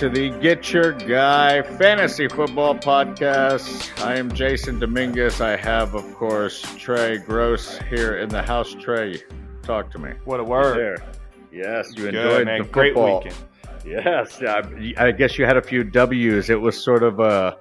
[0.00, 4.02] back to the Get Your Guy Fantasy Football Podcast.
[4.02, 5.42] I am Jason Dominguez.
[5.42, 8.74] I have, of course, Trey Gross here in the house.
[8.80, 9.22] Trey,
[9.62, 10.12] talk to me.
[10.24, 10.78] What a word.
[10.78, 11.04] There.
[11.52, 12.62] Yes, you Good, enjoyed man.
[12.62, 13.18] the Great football.
[13.18, 13.36] weekend.
[13.84, 14.62] Yes, I,
[14.96, 16.48] I guess you had a few W's.
[16.48, 17.58] It was sort of a.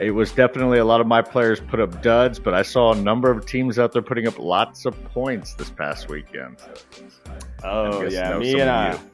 [0.00, 2.96] It was definitely a lot of my players put up duds, but I saw a
[2.96, 6.56] number of teams out there putting up lots of points this past weekend.
[7.62, 9.11] Oh yeah, me some and of I.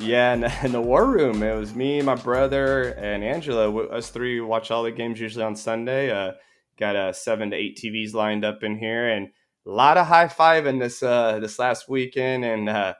[0.00, 3.70] Yeah, in, in the war room, it was me, my brother, and Angela.
[3.88, 6.10] Us three watch all the games usually on Sunday.
[6.10, 6.32] Uh,
[6.78, 9.28] got uh, seven to eight TVs lined up in here, and
[9.66, 12.46] a lot of high fiving this uh, this last weekend.
[12.46, 12.94] And uh,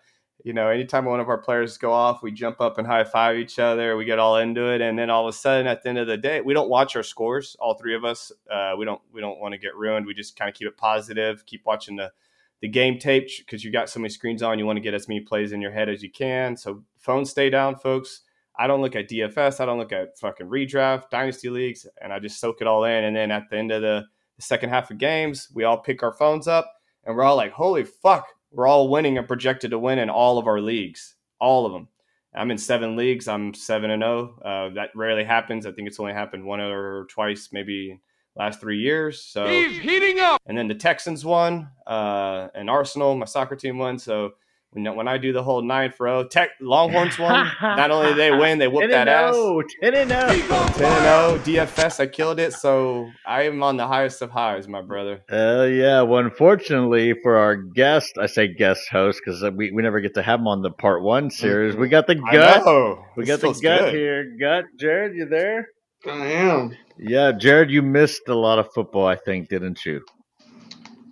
[0.44, 3.38] you know, anytime one of our players go off, we jump up and high five
[3.38, 3.97] each other.
[3.97, 6.06] We get all into it, and then all of a sudden, at the end of
[6.06, 7.56] the day, we don't watch our scores.
[7.60, 10.05] All three of us, uh, we don't we don't want to get ruined.
[10.05, 12.12] We just kind of keep it positive, keep watching the
[12.61, 14.58] the game tape because you got so many screens on.
[14.58, 16.56] You want to get as many plays in your head as you can.
[16.56, 18.22] So phones stay down, folks.
[18.58, 19.61] I don't look at DFS.
[19.61, 23.05] I don't look at fucking redraft, dynasty leagues, and I just soak it all in.
[23.05, 24.05] And then at the end of the,
[24.36, 26.70] the second half of games, we all pick our phones up
[27.05, 30.36] and we're all like, "Holy fuck!" We're all winning and projected to win in all
[30.36, 31.88] of our leagues, all of them.
[32.34, 33.28] I'm in seven leagues.
[33.28, 34.38] I'm seven and zero.
[34.44, 35.66] Uh, that rarely happens.
[35.66, 38.00] I think it's only happened one or twice, maybe
[38.41, 39.22] last three years.
[39.22, 40.41] So He's heating up.
[40.46, 43.98] and then the Texans won, uh, and Arsenal, my soccer team won.
[43.98, 44.32] So
[44.72, 47.50] when, when I do the whole nine for zero, Tech Longhorns won.
[47.62, 49.36] Not only did they win, they whooped that and ass.
[49.82, 50.28] 10 and 0.
[50.30, 52.52] He's on 10 and 0 DFS, I killed it.
[52.55, 55.22] So I am on the highest of highs, my brother.
[55.28, 56.02] Hell yeah.
[56.02, 60.22] Well, unfortunately for our guest, I say guest host because we, we never get to
[60.22, 61.75] have him on the part one series.
[61.77, 62.64] We got the I gut.
[62.64, 63.04] know.
[63.16, 63.94] We This got the gut good.
[63.94, 64.36] here.
[64.41, 65.66] Gut, Jared, you there?
[66.06, 66.76] I am.
[67.03, 70.05] Yeah, Jared, you missed a lot of football, I think, didn't you?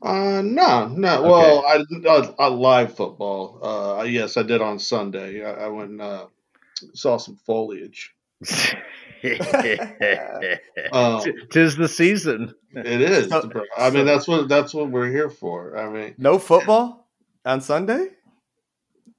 [0.03, 1.23] Uh, no, no.
[1.23, 3.59] Well, I, I, I live football.
[3.63, 5.43] Uh, yes, I did on Sunday.
[5.45, 6.27] I, I went and uh,
[6.95, 8.15] saw some foliage.
[10.93, 12.55] Um, Tis the season.
[12.73, 13.29] it is.
[13.29, 13.63] So- bro.
[13.77, 15.77] I mean, that's what that's what we're here for.
[15.77, 17.09] I mean, No football
[17.45, 18.11] on Sunday?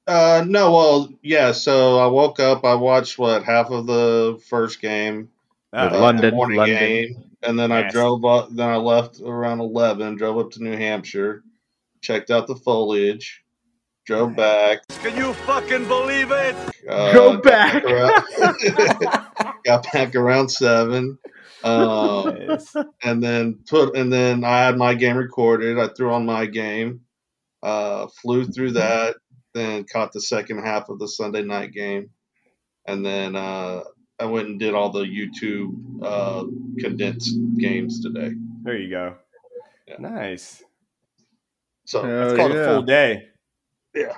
[0.08, 0.72] uh, no.
[0.72, 1.52] Well, yeah.
[1.52, 2.63] So I woke up.
[2.63, 5.29] I watched what half of the first game,
[5.72, 6.78] With Oh, London- the morning London.
[6.80, 8.50] game, and then I drove up.
[8.52, 10.16] Then I left around eleven.
[10.16, 11.44] Drove up to New Hampshire,
[12.02, 13.44] checked out the foliage,
[14.06, 14.79] drove back.
[15.03, 16.56] Can you fucking believe it?
[16.90, 17.84] Uh, Go got back.
[17.85, 21.19] around- got back around seven.
[21.63, 22.74] Um, Nice.
[23.03, 25.78] and then put and then I had my game recorded.
[25.78, 27.02] I threw on my game,
[27.62, 29.18] uh, flew through that,
[29.53, 32.09] then caught the second half of the Sunday night game,
[32.88, 33.81] and then uh,
[34.19, 36.46] I went and did all the YouTube uh,
[36.80, 38.31] condensed games today.
[38.63, 39.16] There you go.
[39.88, 39.96] Yeah.
[40.00, 40.63] Nice.
[41.85, 42.59] So Hell It's called yeah.
[42.59, 43.29] a full day.
[43.96, 44.18] Yeah.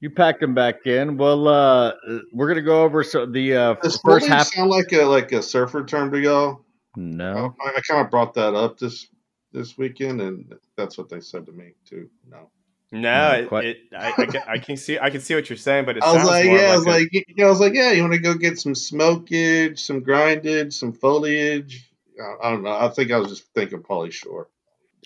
[0.00, 1.16] You packed them back in.
[1.16, 1.92] Well, uh,
[2.32, 4.46] we're gonna go over so the uh, does first foliage half.
[4.48, 6.64] sound like a like a surfer term to y'all?
[6.96, 9.08] No, I, I kind of brought that up this
[9.52, 12.08] this weekend, and that's what they said to me too.
[12.28, 12.50] No.
[12.92, 15.48] No, No, it, quite- it, I, I, can- I can see I can see what
[15.48, 17.08] you're saying, but it I was sounds like, more yeah, I like was a- like,
[17.12, 20.72] you know, I was like, yeah, you want to go get some smokage, some grindage,
[20.72, 21.88] some foliage.
[22.20, 22.72] I, I don't know.
[22.72, 24.48] I think I was just thinking Pauly Shore.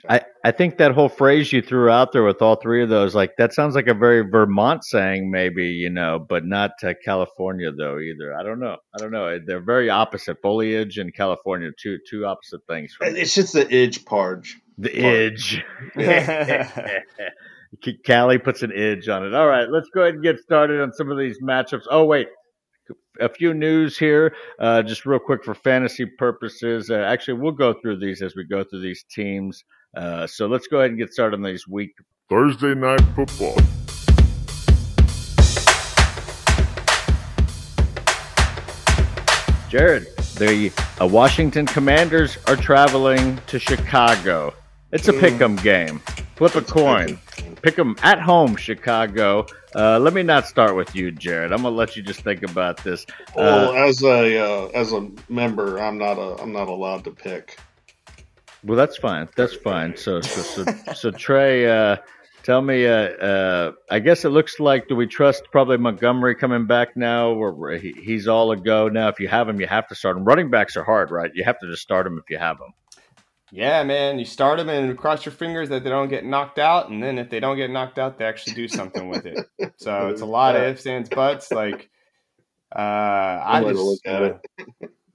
[0.06, 3.14] I, I think that whole phrase you threw out there with all three of those,
[3.14, 7.70] like that sounds like a very Vermont saying, maybe you know, but not uh, California
[7.72, 8.34] though either.
[8.34, 8.76] I don't know.
[8.94, 9.38] I don't know.
[9.46, 10.42] They're very opposite.
[10.42, 12.94] Foliage and California, two two opposite things.
[13.00, 14.58] It's just the edge parge.
[14.76, 15.64] The edge.
[18.06, 19.34] Callie puts an edge on it.
[19.34, 21.84] All right, let's go ahead and get started on some of these matchups.
[21.90, 22.28] Oh wait,
[23.20, 26.90] a few news here, uh, just real quick for fantasy purposes.
[26.90, 29.64] Uh, actually, we'll go through these as we go through these teams.
[29.96, 31.92] Uh, so let's go ahead and get started on these week.
[32.28, 33.56] Thursday night football.
[39.68, 40.06] Jared,
[40.38, 44.54] the uh, Washington Commanders are traveling to Chicago.
[44.94, 45.98] It's a pick 'em game.
[46.36, 47.18] Flip a coin.
[47.62, 49.44] Pick 'em at home, Chicago.
[49.74, 51.52] Uh, let me not start with you, Jared.
[51.52, 53.04] I'm gonna let you just think about this.
[53.34, 57.10] Well, Uh, as a uh, as a member, I'm not a I'm not allowed to
[57.10, 57.56] pick.
[58.62, 59.28] well, that's fine.
[59.36, 59.96] That's fine.
[59.96, 61.96] So, so, so, so Trey, uh,
[62.44, 62.86] tell me.
[62.86, 62.92] Uh,
[63.30, 67.30] uh, I guess it looks like do we trust probably Montgomery coming back now?
[67.30, 69.08] Or he, he's all a go now.
[69.08, 70.24] If you have him, you have to start him.
[70.24, 71.30] Running backs are hard, right?
[71.34, 72.72] You have to just start him if you have him.
[73.54, 76.90] Yeah, man, you start them and cross your fingers that they don't get knocked out,
[76.90, 79.46] and then if they don't get knocked out, they actually do something with it.
[79.76, 81.52] So it's a lot of ifs, ands, buts.
[81.52, 81.88] Like,
[82.74, 82.80] uh,
[83.44, 84.38] I just, look at uh,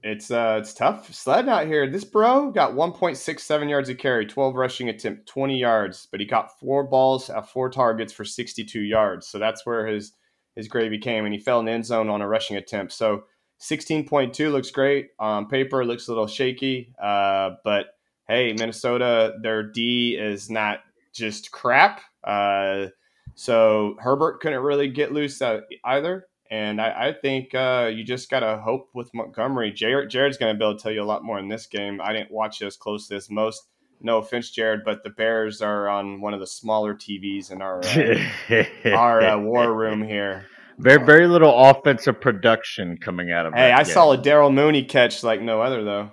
[0.03, 1.91] it's uh, it's tough sledding out here.
[1.91, 6.57] This bro got 1.67 yards of carry, 12 rushing attempt, 20 yards, but he got
[6.61, 9.27] four balls at four targets for 62 yards.
[9.27, 10.13] So that's where his
[10.55, 12.93] his gravy came, and he fell in the end zone on a rushing attempt.
[12.93, 13.25] So
[13.61, 15.09] 16.2 looks great.
[15.19, 17.87] On paper, looks a little shaky, uh, but
[18.29, 20.79] hey, Minnesota, their D is not
[21.11, 22.01] just crap.
[22.23, 22.87] Uh,
[23.33, 26.27] so Herbert couldn't really get loose uh, either.
[26.51, 29.71] And I, I think uh, you just got to hope with Montgomery.
[29.71, 31.99] Jared, Jared's going to be able to tell you a lot more in this game.
[32.01, 33.67] I didn't watch it as closely as most.
[34.01, 37.83] No offense, Jared, but the Bears are on one of the smaller TVs in our
[37.83, 38.63] uh,
[38.95, 40.45] our uh, war room here.
[40.77, 43.53] Very, very little offensive production coming out of.
[43.53, 43.93] Hey, I game.
[43.93, 46.11] saw a Darnell Mooney catch like no other though.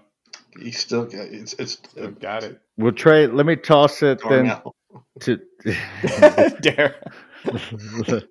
[0.58, 2.60] You still got it's it's Still got it.
[2.76, 4.60] Well, Trey, let me toss it then
[5.20, 5.40] to.
[5.64, 6.94] Darryl.
[7.48, 8.22] Let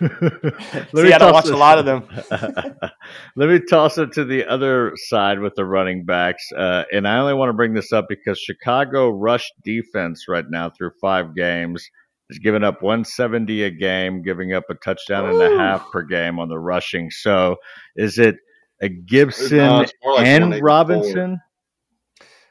[0.00, 2.06] See, me I don't toss watch a lot of them.
[3.36, 6.50] Let me toss it to the other side with the running backs.
[6.56, 10.70] Uh, and I only want to bring this up because Chicago rush defense right now
[10.70, 11.88] through five games
[12.30, 16.38] is giving up 170 a game, giving up a touchdown and a half per game
[16.38, 17.10] on the rushing.
[17.10, 17.56] So
[17.96, 18.36] is it
[18.80, 20.66] a Gibson No, like and 184.
[20.66, 21.40] Robinson?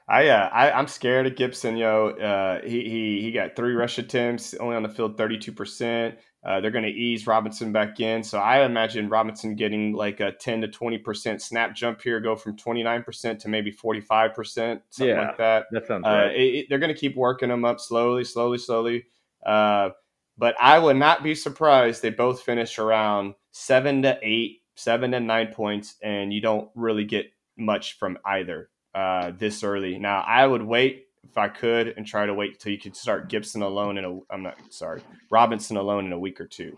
[0.09, 1.75] I, uh, I I'm scared of Gibson.
[1.75, 5.51] Yo, uh, he he he got three rush attempts, only on the field thirty two
[5.51, 6.17] percent.
[6.45, 10.31] Uh, they're going to ease Robinson back in, so I imagine Robinson getting like a
[10.31, 13.99] ten to twenty percent snap jump here, go from twenty nine percent to maybe forty
[13.99, 15.27] five percent, something Yeah.
[15.27, 15.65] like that.
[15.71, 16.31] That sounds Uh, right.
[16.35, 19.07] it, it- they're going to keep working them up slowly, slowly, slowly.
[19.45, 19.89] Uh,
[20.37, 25.19] but I would not be surprised they both finish around seven to eight, seven to
[25.19, 27.25] nine points, and you don't really get
[27.57, 29.99] much from either uh, this early.
[29.99, 33.29] Now, I would wait if I could and try to wait until you could start
[33.29, 34.19] Gibson alone in a.
[34.33, 36.75] I'm not sorry, Robinson alone in a week or two.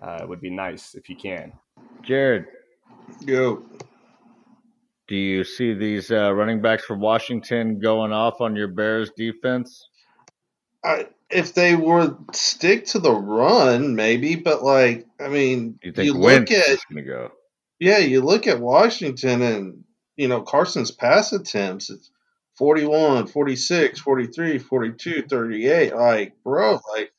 [0.00, 1.52] Uh, it would be nice if you can.
[2.02, 2.46] Jared,
[3.20, 3.64] Yo,
[5.08, 9.88] do you see these uh, running backs from Washington going off on your Bears defense?
[10.84, 15.92] I, if they were stick to the run, maybe, but like, I mean, Do you
[15.96, 17.32] you, think look Wentz at going to go?
[17.80, 19.84] yeah, you look at Washington and
[20.16, 21.90] you know Carson's pass attempts.
[21.90, 22.10] It's
[22.56, 25.94] 41, 46, 43, 42, 38.
[25.94, 27.12] Like, bro, like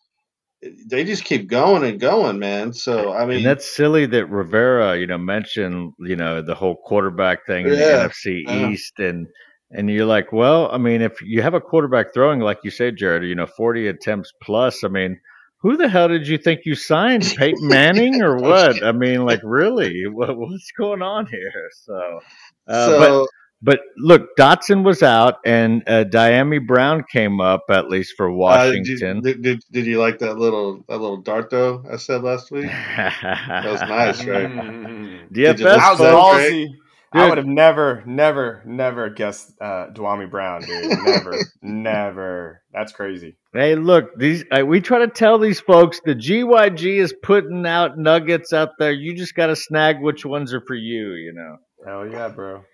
[0.87, 2.73] they just keep going and going, man.
[2.73, 6.75] So I mean, and that's silly that Rivera, you know, mentioned, you know, the whole
[6.75, 8.69] quarterback thing in the NFC yeah.
[8.69, 9.27] East, and
[9.71, 12.97] and you're like, well, I mean, if you have a quarterback throwing, like you said,
[12.97, 15.19] Jared, you know, 40 attempts plus, I mean,
[15.59, 18.83] who the hell did you think you signed, Peyton Manning or what?
[18.83, 21.69] I mean, like, really, what, what's going on here?
[21.83, 22.19] So,
[22.67, 23.27] uh, but so
[23.61, 28.33] but look, Dotson was out, and uh, Dyami Brown came up at least for uh,
[28.33, 29.21] Washington.
[29.21, 32.51] did, did, did, did you like that little that little dart though I said last
[32.51, 32.67] week?
[32.97, 34.49] that was nice, right?
[34.49, 35.31] Mm.
[35.31, 35.99] DFS That was listen to folks.
[35.99, 36.67] that, ballsy.
[36.67, 36.75] Dude.
[37.13, 40.99] I would have never, never, never guessed uh, Dyami Brown, dude.
[41.05, 42.61] Never, never.
[42.73, 43.37] That's crazy.
[43.53, 47.97] Hey, look, these uh, we try to tell these folks the GYG is putting out
[47.97, 48.91] nuggets out there.
[48.91, 51.57] You just got to snag which ones are for you, you know.
[51.87, 52.65] Hell yeah, bro.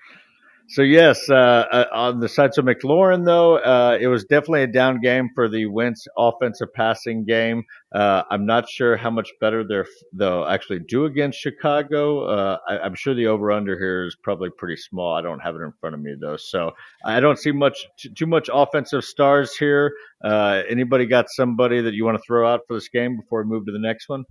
[0.69, 4.67] So yes, uh, uh, on the sides of McLaurin, though, uh, it was definitely a
[4.67, 7.63] down game for the Wentz offensive passing game.
[7.93, 12.23] Uh, I'm not sure how much better they're, they'll actually do against Chicago.
[12.25, 15.13] Uh, I, I'm sure the over/under here is probably pretty small.
[15.13, 16.71] I don't have it in front of me though, so
[17.05, 19.93] I don't see much too, too much offensive stars here.
[20.23, 23.49] Uh, anybody got somebody that you want to throw out for this game before we
[23.49, 24.23] move to the next one?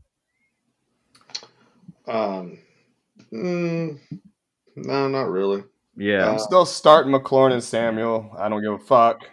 [2.08, 2.58] Um,
[3.32, 4.00] mm,
[4.76, 5.64] no, not really.
[5.96, 6.30] Yeah.
[6.30, 8.30] I'm still starting McLaurin and Samuel.
[8.38, 9.28] I don't give a fuck.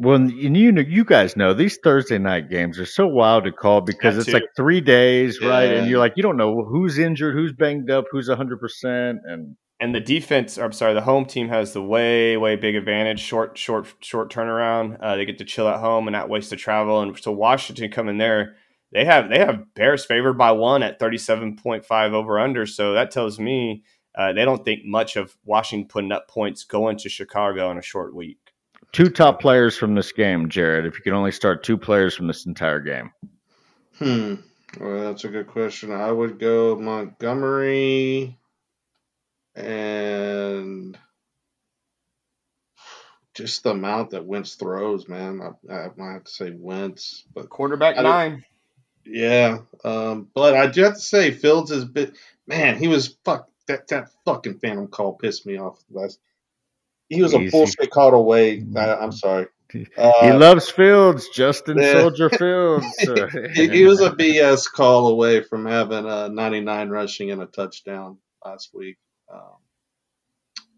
[0.00, 3.52] Well, and you know, you guys know these Thursday night games are so wild to
[3.52, 4.34] call because That it's too.
[4.34, 5.72] like three days, right?
[5.72, 9.56] And you're like, you don't know who's injured, who's banged up, who's 100, percent and
[9.80, 13.18] And the defense, or I'm sorry, the home team has the way, way big advantage.
[13.18, 14.98] Short, short, short turnaround.
[15.00, 17.00] Uh, they get to chill at home and not waste the travel.
[17.00, 18.54] And so Washington coming there,
[18.92, 22.66] they have they have Bears favored by one at 37.5 over under.
[22.66, 23.82] So that tells me
[24.18, 27.82] uh, they don't think much of Washington putting up points going to Chicago in a
[27.82, 28.38] short week.
[28.92, 30.84] two top players from this game, Jared.
[30.86, 33.12] If you could only start two players from this entire game,
[33.98, 34.34] Hmm.
[34.78, 35.92] Well, that's a good question.
[35.92, 38.38] I would go Montgomery
[39.56, 40.96] and
[43.34, 45.40] just the amount that Wentz throws, man.
[45.40, 48.44] I, I might have to say Wentz, but Quarterback I nine.
[49.04, 49.58] yeah.
[49.84, 52.16] Um, but I do have to say Fields is bit.
[52.46, 56.18] Man, he was fuck that that fucking phantom call pissed me off last.
[57.08, 58.62] He was a bullshit call away.
[58.76, 59.46] I, I'm sorry.
[59.72, 61.92] he Uh, loves Fields, Justin yeah.
[62.00, 62.86] Soldier Fields.
[63.54, 68.18] he, he was a BS call away from having a 99 rushing and a touchdown
[68.44, 68.98] last week.
[69.32, 69.40] Um,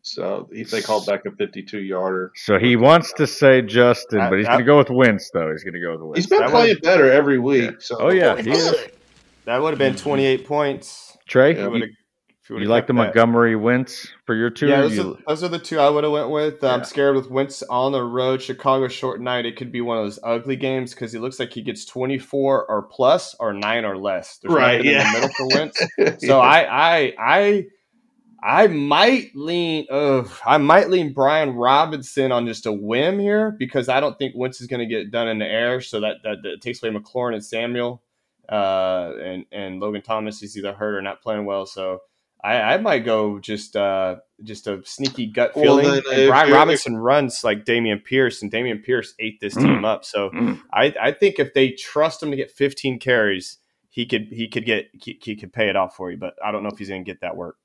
[0.02, 2.32] so he, they called back a 52 yarder.
[2.36, 5.50] so he wants to say Justin, but he's going to go with Wentz, though.
[5.50, 6.18] He's going to go with Wentz.
[6.18, 7.80] He's been That playing better every week.
[7.82, 8.36] So Oh yeah.
[8.36, 8.90] That
[9.46, 11.16] That would have been 28 points.
[11.28, 11.88] Trey, If you
[12.50, 12.98] you, you you like the that.
[12.98, 14.68] Montgomery Wentz for your two?
[14.68, 16.62] Yeah, those, you- are, those are the two I would have went with.
[16.64, 18.42] I'm scared with Wentz on the road.
[18.42, 19.46] Chicago short night.
[19.46, 22.66] It could be one of those ugly games because he looks like he gets 24
[22.66, 24.38] or plus or nine or less.
[24.38, 25.06] There's Right, nothing yeah.
[25.06, 25.86] in the middle for Wentz.
[26.26, 26.66] So I,
[26.98, 27.64] I, I,
[28.42, 29.86] I might lean.
[29.90, 34.34] Uh, I might lean Brian Robinson on just a whim here because I don't think
[34.34, 35.80] Wentz is going to get done in the air.
[35.82, 38.02] So that that, that takes away McLaurin and Samuel,
[38.48, 41.66] uh, and and Logan Thomas is either hurt or not playing well.
[41.66, 42.00] So.
[42.42, 45.84] I, I might go just uh, just a sneaky gut Well, feeling.
[45.84, 49.84] then and Brian you're- Robinson runs like Dameon Pierce, and Dameon Pierce ate this team
[49.84, 50.04] up.
[50.04, 50.60] So Mm.
[50.72, 53.58] I, I think if they trust him to get 15 carries,
[53.90, 56.16] he could he could get he, he could pay it off for you.
[56.16, 57.56] But I don't know if he's going to get that work.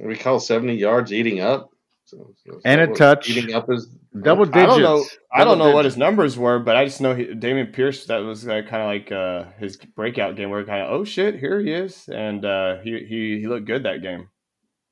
[0.00, 1.70] we call 70 yards eating up.
[2.10, 3.28] So, so- And a touch.
[3.30, 3.86] Eating up is
[4.22, 4.62] double digits.
[4.62, 5.04] I don't know.
[5.32, 8.06] I don't know what his numbers were, but I just know he, Dameon Pierce.
[8.06, 11.38] That was uh, kind of like uh, his breakout game, where kind of oh shit,
[11.38, 14.28] here he is, and uh, he he he looked good that game.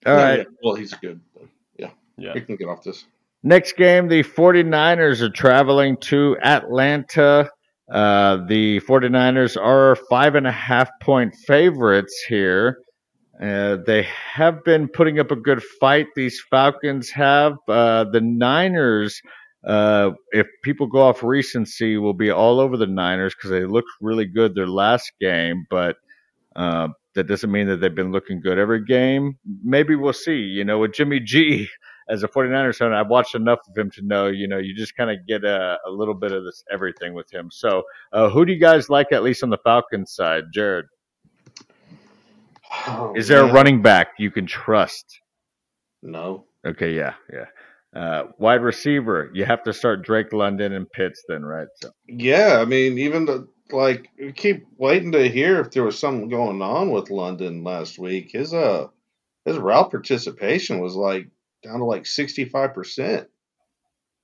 [0.07, 0.39] All Yeah, right.
[0.39, 0.45] yeah.
[0.63, 1.21] Well, he's good.
[1.77, 2.35] Yeah, Yeah.
[2.35, 3.05] we can get off this.
[3.43, 7.51] Next game, the 49ers are traveling to Atlanta.
[7.91, 12.79] Uh, the 49ers are five and a half point favorites here.
[13.41, 16.07] Uh, they have been putting up a good fight.
[16.17, 17.57] These Falcons have.
[17.69, 19.21] Uh, the Niners,
[19.65, 23.91] uh, if people go off recency, will be all over the Niners because they looked
[24.01, 25.97] really good their last game, but
[26.57, 29.39] uh, that doesn't mean that they've been looking good every game.
[29.63, 30.39] Maybe we'll see.
[30.39, 31.69] You know, with Jimmy G,
[32.09, 34.97] as a 49ers fan, I've watched enough of him to know, you know, you just
[34.97, 37.51] kind of get a, a little bit of this everything with him.
[37.53, 40.45] So, uh, who do you guys like, at least on the Falcons side?
[40.53, 40.87] Jared,
[42.87, 45.21] Oh, is there a running back you can trust?
[46.03, 46.45] No.
[46.67, 47.47] Okay, yeah, yeah.
[47.95, 51.69] Uh, wide receiver, you have to start Drake London and Pitts, then, right?
[51.77, 55.99] So, Yeah, I mean, even the like, we keep waiting to hear if there was
[55.99, 58.31] something going on with London last week.
[58.33, 58.89] His uh,
[59.45, 61.29] his route participation was like
[61.63, 63.29] down to like sixty five percent,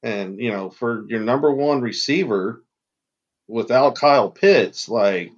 [0.02, 2.62] and you know, for your number one receiver
[3.48, 5.30] without Kyle Pitts, like,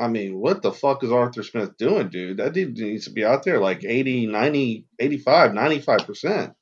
[0.00, 2.38] I mean, what the fuck is Arthur Smith doing, dude?
[2.38, 6.52] That dude needs to be out there like 80, 90, 85, 95 percent.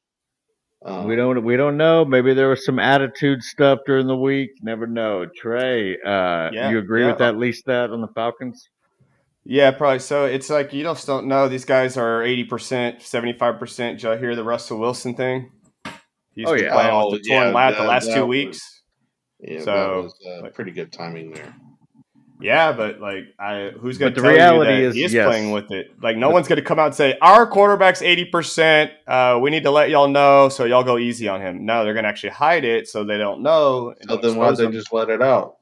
[0.85, 2.05] Um, we don't we don't know.
[2.05, 4.51] Maybe there was some attitude stuff during the week.
[4.63, 5.27] Never know.
[5.27, 7.09] Trey, uh, Yeah, you agree yeah.
[7.09, 7.31] with that?
[7.35, 8.69] At least that on the Falcons.
[9.45, 9.99] Yeah, probably.
[9.99, 11.49] So it's like you just don't know.
[11.49, 13.99] These guys are eighty percent, seventy five percent.
[13.99, 15.51] Did y'all hear the Russell Wilson thing?
[16.35, 16.73] He's Oh, been yeah.
[16.75, 18.83] playing Oh, with the torn yeah, lat the last that two was- weeks.
[19.41, 21.55] Yeah, that So, was uh, like- pretty good timing there.
[22.41, 25.05] Yeah, but like, I who's going But to the tell reality you that is, he
[25.05, 25.27] is yes.
[25.27, 25.91] playing with it?
[26.03, 28.93] Like, no one's going to come out and say our quarterback's eighty percent.
[29.07, 31.65] Uh, we need to let y'all know, so y'all go easy on him.
[31.65, 33.95] No, they're going to actually hide it so they don't know.
[34.01, 35.59] So don't then why expose they just let it out?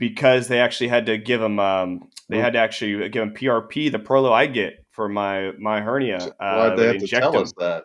[0.00, 3.92] because they actually had to give him um they had to actually give him PRP
[3.92, 6.16] the Prolo I get for my my hernia.
[6.40, 7.84] Uh, Why'd they have to inject tell him us that?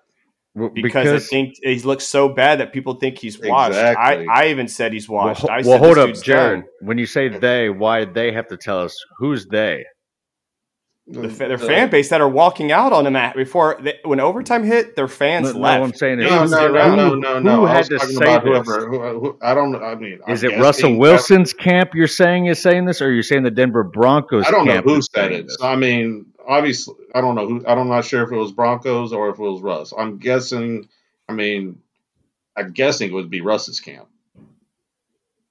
[0.55, 3.71] W- because, I think he looks so bad that people think he's washed.
[3.71, 4.25] Exactly.
[4.29, 5.41] I, I even said he's washed.
[5.41, 6.61] ho- I well, hold up, dude's Jared.
[6.61, 6.69] done.
[6.81, 9.83] When you say they, why they have to tell us who's they?
[11.07, 14.19] The, fa- their fan base that are walking out on him at before they, when
[14.19, 15.83] overtime hit, their fans No, no, left.
[15.83, 16.97] I'm saying is, No, was no, no, around.
[16.97, 17.65] no, no, Who no.
[17.67, 18.41] I had to say this?
[18.43, 18.87] whoever.
[18.89, 19.75] Who, who, I don't.
[19.75, 23.11] I mean, I'm is it Russell that- Wilson's camp you're saying is saying this, or
[23.11, 24.45] you're saying the Denver Broncos?
[24.47, 25.51] I don't know who said it.
[25.51, 27.65] So, I mean, obviously, I don't know who.
[27.65, 29.93] I'm not sure if it was Broncos or if it was Russ.
[29.97, 30.87] I'm guessing.
[31.27, 31.79] I mean,
[32.55, 34.07] I'm guessing it would be Russ's camp.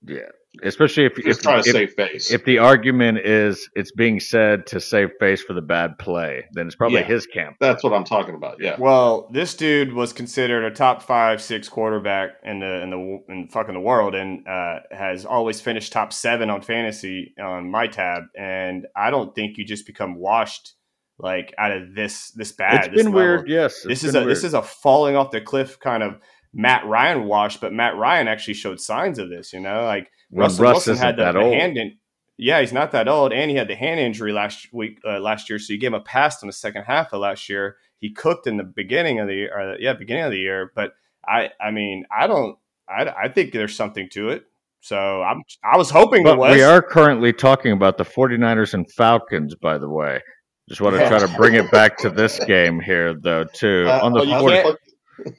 [0.07, 0.29] Yeah,
[0.63, 2.31] especially if Just if, trying to if, save face.
[2.31, 6.67] if the argument is it's being said to save face for the bad play, then
[6.67, 7.07] it's probably Yeah.
[7.07, 7.57] his camp.
[7.59, 8.61] That's what I'm talking about.
[8.61, 8.77] Yeah.
[8.79, 13.49] Well, this dude was considered a top five, six quarterback in the in the in
[13.49, 18.25] fucking the world, and uh, has always finished top seven on fantasy on my tab.
[18.37, 20.75] And I don't think you just become washed
[21.19, 22.75] like out of this this bad.
[22.75, 23.21] It's this been level.
[23.21, 23.83] weird, yes.
[23.83, 26.19] This is a this is a falling off the cliff kind of
[26.53, 29.53] Matt Ryan wash, but Matt Ryan actually showed signs of this.
[29.53, 31.97] You know, like Russell Russ Wilson had the, that the hand in.
[32.37, 35.49] Yeah, he's not that old, and he had the hand injury last week, uh, last
[35.49, 35.61] year.
[35.61, 37.77] So you gave him a pass in the second half of last year.
[38.01, 40.73] He cooked in the beginning of the year, or, yeah, beginning of the year.
[40.75, 40.95] But
[41.25, 44.47] I, I mean, I don't, I, I think there's something to it.
[44.81, 46.57] So I'm, I was hoping But there was.
[46.57, 50.21] we are currently talking about the 49ers and Falcons, by the way.
[50.69, 53.85] Just want to try to bring it back to this game here, though, too.
[53.87, 54.79] Uh, On the oh, you 40 can't-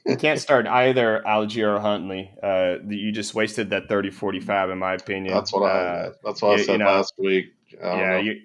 [0.06, 2.30] you can't start either Allgeier or Huntley.
[2.42, 5.34] Uh, you just wasted that 30-45, in my opinion.
[5.34, 5.78] That's what I.
[5.78, 7.46] Uh, that's what I you- said you know, last week.
[7.82, 8.40] I yeah, you,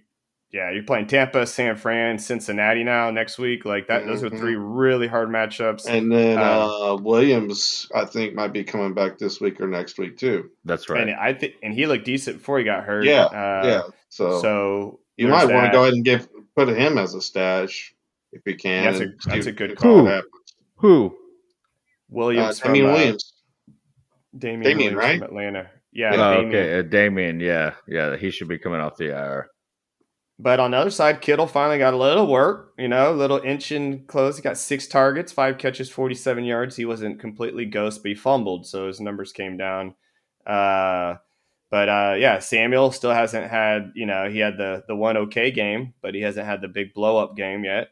[0.51, 3.63] yeah, you're playing Tampa, San Fran, Cincinnati now next week.
[3.63, 4.39] Like that, those are Mhm.
[4.39, 5.87] three really hard matchups.
[5.87, 9.97] and then uh, uh, Williams, I think, might be coming back this week or next
[9.99, 10.49] week too.
[10.65, 11.01] That's right.
[11.07, 13.05] And I think, and he looked decent before he got hurt.
[13.05, 13.81] Yeah, uh, yeah.
[14.09, 17.93] So, So You might want to go ahead and give put him as a stash
[18.31, 18.85] if you can.
[18.85, 20.05] That's a- that's a good call.
[20.05, 20.31] happens.
[20.77, 21.17] Who?
[22.09, 23.33] Williams Uh, from Damien uh, Williams.
[24.37, 25.19] Damien, Damien, Williams right?
[25.19, 25.69] from Atlanta.
[25.91, 26.47] Yeah, Oh, Damien.
[26.55, 27.39] okay, uh, Damien.
[27.39, 29.49] Yeah, yeah, he should be coming off the IR.
[30.39, 33.37] But on the other side, Kittle finally got a little work, you know, a little
[33.39, 34.37] inch in close.
[34.37, 36.75] He got six targets, five catches, 47 yards.
[36.75, 39.93] He wasn't completely ghost, but he fumbled, so his numbers came down.
[40.47, 41.15] Uh,
[41.71, 45.49] but uh, yeah, Samuel still hasn't had, you know, he had the the one okay
[45.49, 47.89] game, but he hasn't had the big blow up game yet.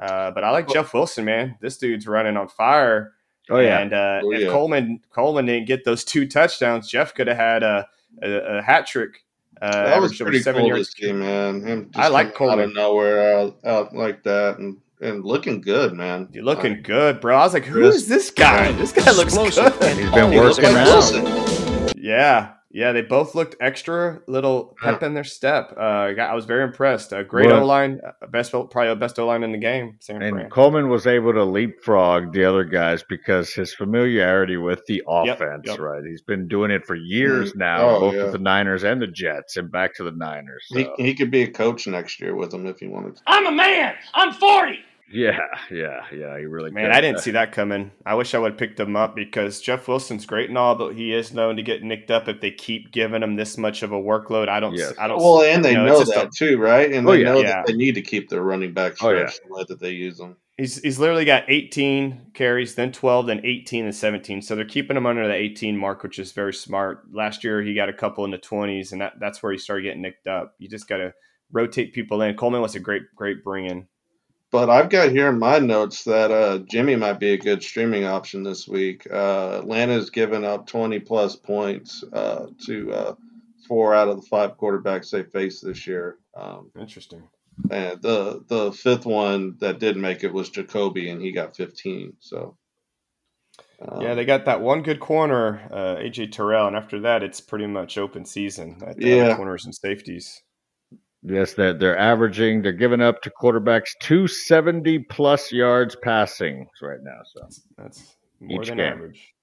[0.00, 1.56] Uh, but I like Jeff Wilson, man.
[1.60, 3.12] This dude's running on fire.
[3.50, 4.48] Oh yeah, And uh, Oh, if yeah.
[4.50, 7.86] Coleman Coleman didn't get those two touchdowns, Jeff could have had a,
[8.22, 9.24] a, a hat trick.
[9.60, 10.94] Uh, that was averaged over pretty seven cool yards.
[10.94, 11.60] to see, man.
[11.62, 12.74] Him just I like coming out of Coleman.
[12.74, 16.28] nowhere out, out like that and, and looking good, man.
[16.32, 17.36] You're looking good, bro.
[17.36, 18.72] I was like, who Chris- is this guy?
[18.72, 19.98] This guy looks Explosive good.
[19.98, 21.92] He's been He working like out.
[21.96, 22.92] Yeah, yeah.
[22.92, 25.74] They both looked extra little pep in their step.
[25.76, 25.80] Uh,
[26.20, 27.12] I was very impressed.
[27.12, 28.00] A great O line,
[28.30, 29.96] best probably the best O line in the game.
[30.00, 30.50] San and Fran.
[30.50, 35.62] Coleman was able to leapfrog the other guys because his familiarity with the offense.
[35.66, 35.78] yep.
[35.78, 37.56] Right, he's been doing it for years Mhm.
[37.56, 38.22] now, Oh, both yeah.
[38.24, 40.64] with the Niners and the Jets, and back to the Niners.
[40.68, 43.22] He, he could be a coach next year with them if he wanted to.
[43.26, 43.94] I'm a man.
[44.14, 44.78] I'm 40.
[45.10, 45.38] Yeah,
[45.70, 46.38] yeah, yeah.
[46.38, 46.92] He really Man.
[46.92, 47.90] I didn't see that coming.
[48.06, 50.94] I wish I would have picked him up because Jeff Wilson's great and all, but
[50.94, 53.92] he is known to get nicked up if they keep giving him this much of
[53.92, 54.48] a workload.
[54.48, 54.74] I don't.
[54.74, 54.94] Yes.
[54.98, 55.18] I don't.
[55.18, 56.92] Well, and they you know it's that a- too, right?
[56.92, 57.24] And Oh, they yeah.
[57.32, 57.48] know Yeah.
[57.48, 59.26] that they need to keep their running back Oh, yeah.
[59.26, 60.36] stretch and that they use them.
[60.58, 64.42] He's he's literally got 18 carries, then 12, then 18 and 17.
[64.42, 67.04] So they're keeping him under the 18 mark, which is very smart.
[67.12, 69.84] Last year he got a couple in the 20s, and that, that's where he started
[69.84, 70.54] getting nicked up.
[70.58, 71.14] You just got to
[71.50, 72.36] rotate people in.
[72.36, 73.86] Coleman was a great great bring in.
[74.52, 78.04] But I've got here in my notes that uh, Jimmy might be a good streaming
[78.04, 79.06] option this week.
[79.10, 83.14] Uh, Atlanta's given up 20 plus points uh, to uh,
[83.68, 86.18] four out of the five quarterbacks they faced this year.
[86.36, 87.22] Um, Interesting.
[87.70, 92.14] and the the fifth one that did make it was Jacoby, and he got 15.
[92.18, 92.56] So
[93.86, 97.40] um, Yeah, they got that one good corner, uh, AJ Terrell, and after that, it's
[97.40, 98.82] pretty much open season.
[98.84, 99.36] At the Yeah.
[99.36, 100.42] corners and safeties.
[101.22, 107.20] Yes, they're, they're averaging, they're giving up to quarterbacks 270 plus yards passing right now.
[107.34, 108.86] So, That's more Each than game.
[108.86, 109.34] average.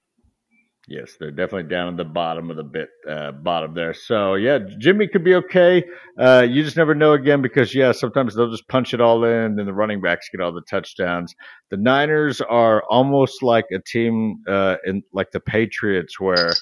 [0.88, 3.94] yes, they're definitely down at the bottom of the bit, uh, bottom there.
[3.94, 5.84] So, yeah, Jimmy could be okay.
[6.18, 9.60] Uh, you just never know again because, yeah, sometimes they'll just punch it all in
[9.60, 11.36] and the running backs get all the touchdowns.
[11.70, 16.54] The Niners are almost like a team uh, in like the Patriots where.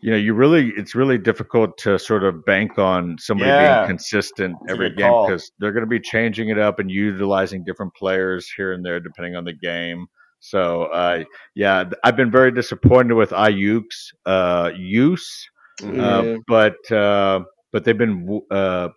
[0.00, 3.78] You know, you really, it's really difficult to sort of bank on somebody Yeah.
[3.78, 7.64] being consistent That's every game because they're going to be changing it up and utilizing
[7.64, 10.06] different players here and there depending on the game.
[10.40, 15.48] So, uh, yeah, I've been very disappointed with Aiyuk's uh, use,
[15.82, 17.40] uh, but uh,
[17.72, 18.88] but they've been uh,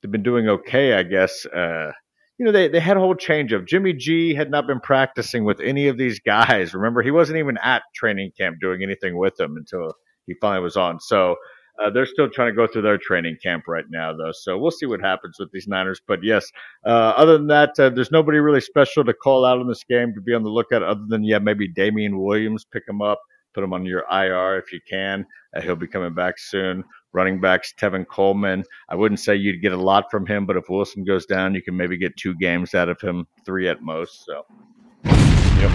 [0.00, 1.44] they've been doing okay, I guess.
[1.46, 1.90] Uh,
[2.38, 5.44] you know, they, they had a whole change of Jimmy G had not been practicing
[5.44, 6.72] with any of these guys.
[6.72, 9.92] Remember, he wasn't even at training camp doing anything with them until
[10.26, 11.00] he finally was on.
[11.00, 11.36] So
[11.78, 14.32] uh, they're still trying to go through their training camp right now, though.
[14.32, 16.00] So we'll see what happens with these Niners.
[16.06, 16.50] But yes,
[16.84, 20.14] uh, other than that, uh, there's nobody really special to call out in this game
[20.14, 23.20] to be on the lookout, other than yeah, maybe Damien Williams, pick him up,
[23.54, 25.26] put him on your IR if you can.
[25.54, 26.82] Uh, he'll be coming back soon.
[27.12, 28.64] Running backs, Tevin Coleman.
[28.88, 31.62] I wouldn't say you'd get a lot from him, but if Wilson goes down, you
[31.62, 34.24] can maybe get two games out of him, three at most.
[34.24, 34.44] So.
[35.04, 35.70] Yep.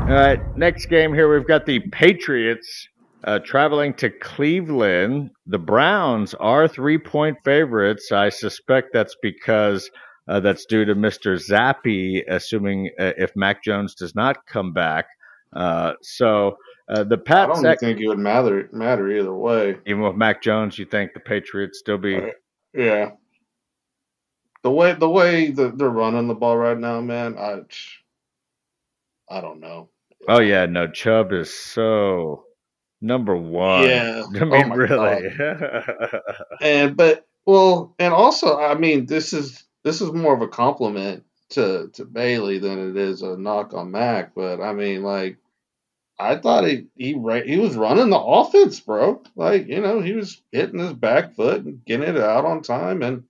[0.00, 2.88] All right, next game here we've got the Patriots
[3.24, 5.30] uh, traveling to Cleveland.
[5.46, 8.12] The Browns are three-point favorites.
[8.12, 9.90] I suspect that's because
[10.28, 11.36] uh, that's due to Mr.
[11.36, 15.06] Zappe, assuming uh, if Mac Jones does not come back.
[15.52, 16.56] Uh, so
[16.88, 19.78] uh, the I don't even think it would matter matter either way.
[19.86, 22.14] even with Mac Jones, you think the Patriots still be?
[22.14, 22.34] Right.
[22.74, 23.10] Yeah.
[24.62, 27.60] The way the way that they're running the ball right now, man, I
[29.28, 29.88] I don't know.
[30.28, 32.44] Oh yeah, no, Chubb is so
[33.00, 33.84] number one.
[33.88, 34.24] Yeah.
[34.40, 35.30] I Oh mean, my really.
[36.60, 41.24] And but well, and also, I mean, this is this is more of a compliment
[41.50, 44.34] to to Bailey than it is a knock on Mac.
[44.34, 45.38] But I mean, like,
[46.18, 49.22] I thought he he ra- he was running the offense, bro.
[49.36, 53.02] Like, you know, he was hitting his back foot and getting it out on time,
[53.02, 53.24] and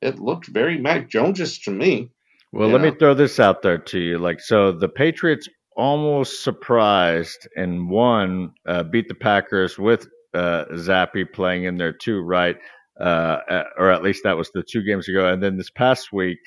[0.00, 2.10] it looked very Mac Jonesish to me.
[2.52, 4.18] Well, let me throw this out there to you.
[4.18, 5.48] Like, so the Patriots
[5.80, 12.20] almost surprised and won, uh, beat the Packers with uh, Zappe playing in there too,
[12.20, 12.56] right?
[12.98, 15.26] Uh, uh, or at least that was the two games ago.
[15.26, 16.38] And then this past week,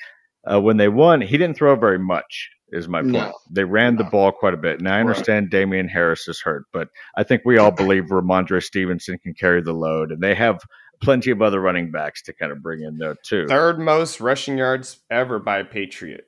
[0.50, 2.50] uh, when they won, he didn't throw very much.
[2.72, 3.12] Is my point.
[3.12, 3.32] No.
[3.50, 4.80] They ran the ball quite a bit.
[4.80, 5.00] Now I Right.
[5.02, 9.62] understand Damien Harris is hurt, but I think we all believe Rhamondre Stevenson can carry
[9.62, 10.60] the load, and they have
[11.00, 13.46] plenty of other running backs to kind of bring in there too.
[13.46, 16.26] Third most rushing yards ever by a Patriot.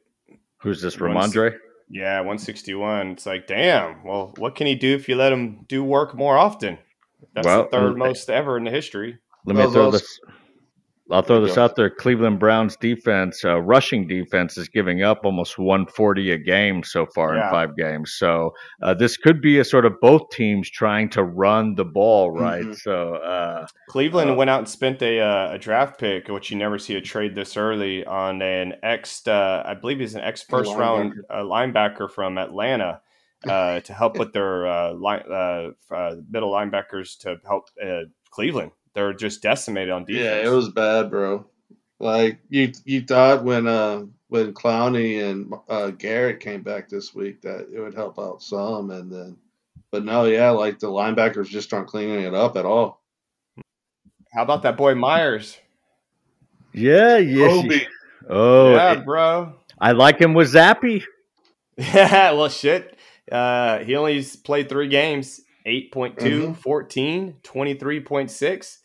[0.58, 1.56] Who's this, Rhamondre?
[1.88, 3.12] Yeah, 161.
[3.12, 4.02] It's like, damn.
[4.04, 6.78] Well, what can he do if you let him do work more often?
[7.34, 9.18] That's Well, the third most ever in the history.
[9.44, 10.20] Let me Those- throw those- this.
[11.10, 11.88] I'll throw this out there.
[11.88, 17.36] Cleveland Browns defense, uh, rushing defense, is giving up almost 140 a game so far
[17.36, 17.44] Yeah.
[17.46, 18.12] in five games.
[18.18, 22.32] So uh, this could be a sort of both teams trying to run the ball,
[22.32, 22.64] right?
[22.64, 22.76] Mhm.
[22.76, 26.56] So uh, Cleveland Uh, went out and spent a, uh, a draft pick, which you
[26.56, 30.42] never see a trade this early, on an ex, uh, I believe he's an ex
[30.42, 33.00] first round uh, linebacker from Atlanta
[33.48, 38.72] uh, to help with their uh, line, uh, uh, middle linebackers to help uh, Cleveland.
[38.96, 40.24] They're just decimated on defense.
[40.24, 41.44] Yeah, it was bad, bro.
[42.00, 47.42] Like you, you thought when uh when Clowney and uh, Garrett came back this week
[47.42, 49.36] that it would help out some, and then,
[49.92, 53.02] but no, yeah, like the linebackers just aren't cleaning it up at all.
[54.34, 55.58] How about that boy Meyers?
[56.72, 57.48] yeah, yeah.
[57.48, 57.86] Kobe.
[58.28, 59.54] Oh, yeah, it- bro.
[59.78, 61.04] I like him with Zappe.
[61.76, 62.96] Yeah, well, shit.
[63.30, 66.56] Uh, he only played three games 8.2, Mhm.
[66.56, 68.78] 14, 23.6,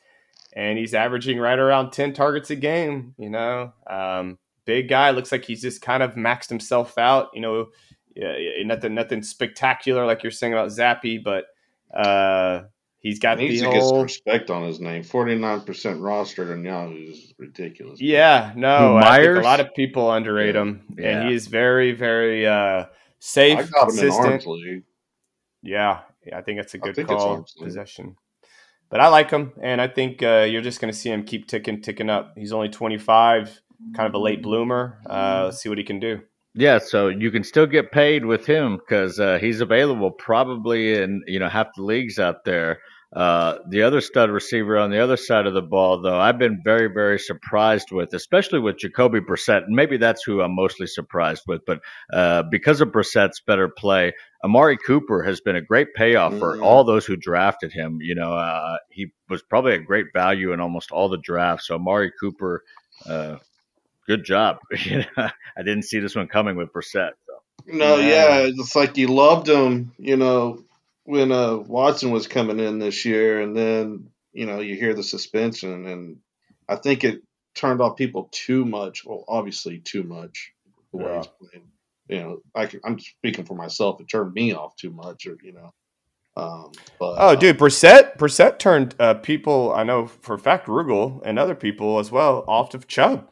[0.53, 3.13] and he's averaging right around 10 targets a game.
[3.17, 5.11] You know, um, big guy.
[5.11, 7.29] Looks like he's just kind of maxed himself out.
[7.33, 7.67] You know,
[8.15, 11.45] yeah, yeah, nothing, nothing spectacular like you're saying about Zappe, but
[11.93, 12.63] uh,
[12.99, 15.03] he's got He needs the to get some respect on his name.
[15.03, 18.01] Forty nine percent rostered on Yahoo is ridiculous.
[18.01, 19.37] Yeah, no, Who, I think Meyers?
[19.39, 20.61] a lot of people underrate Yeah.
[20.61, 21.19] him, Yeah.
[21.19, 22.85] and he is very, very uh,
[23.19, 24.27] safe, I got him in consistent.
[24.27, 24.83] arms league.
[25.63, 28.15] Yeah, yeah, I think that's a good think call arm's possession.
[28.91, 31.47] But I like him, and I think uh, you're just going to see him keep
[31.47, 32.33] ticking, ticking up.
[32.37, 33.61] He's only 25,
[33.95, 34.99] kind of a late bloomer.
[35.09, 36.19] Uh, let's see what he can do.
[36.53, 41.23] Yeah, so you can still get paid with him because uh, he's available probably in
[41.25, 42.79] you know half the leagues out there.
[43.13, 46.61] Uh, the other stud receiver on the other side of the ball, though, I've been
[46.63, 51.43] very, very surprised with, especially with Jacoby Brissett, and maybe that's who I'm mostly surprised
[51.45, 51.61] with.
[51.67, 51.81] But
[52.13, 54.13] uh, because of Brissett's better play,
[54.45, 56.63] Amari Cooper has been a great payoff for Mhm.
[56.63, 57.97] all those who drafted him.
[58.01, 61.67] You know, uh, he was probably a great value in almost all the drafts.
[61.67, 62.63] So Amari Cooper,
[63.05, 63.37] uh,
[64.07, 64.59] good job.
[64.73, 67.11] I didn't see this one coming with Brissett.
[67.27, 67.33] So.
[67.67, 68.05] No, Yeah.
[68.39, 68.49] yeah.
[68.57, 70.63] it's like you loved him, you know,
[71.03, 75.03] when uh, Watson was coming in this year, and then you know you hear the
[75.03, 76.17] suspension, and
[76.69, 77.21] I think it
[77.55, 79.03] turned off people too much.
[79.05, 80.51] Well, obviously too much
[80.91, 81.67] the way he's playing.
[82.07, 84.01] You know, I can, I'm speaking for myself.
[84.01, 85.73] It turned me off too much, or you know.
[86.37, 91.21] Um, but Oh, dude, Brissett, Brissett turned uh, people I know for a fact, Rugal
[91.25, 93.27] and other people as well, off of Chubb.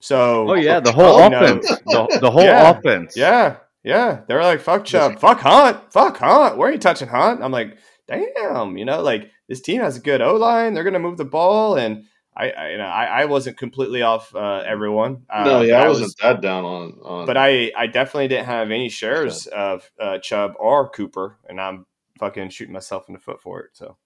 [0.00, 1.38] So, Oh yeah, the whole no.
[1.38, 2.70] offense, the, the whole Yeah.
[2.70, 3.16] offense.
[3.16, 6.56] yeah, yeah, they're like, fuck Chubb, fuck Hunt, fuck Hunt.
[6.58, 7.40] Where are you touching Hunt?
[7.42, 10.74] I'm like, damn, you know, like this team has a good O line.
[10.74, 12.04] They're gonna move the ball, and
[12.36, 15.22] I, I you know, I, I wasn't completely off uh, everyone.
[15.30, 16.98] Uh, no, yeah, I was- wasn't that down on.
[17.04, 21.60] on but I, I definitely didn't have any shares of uh, Chubb or Cooper, and
[21.60, 21.86] I'm
[22.18, 23.70] fucking shooting myself in the foot for it.
[23.74, 23.96] So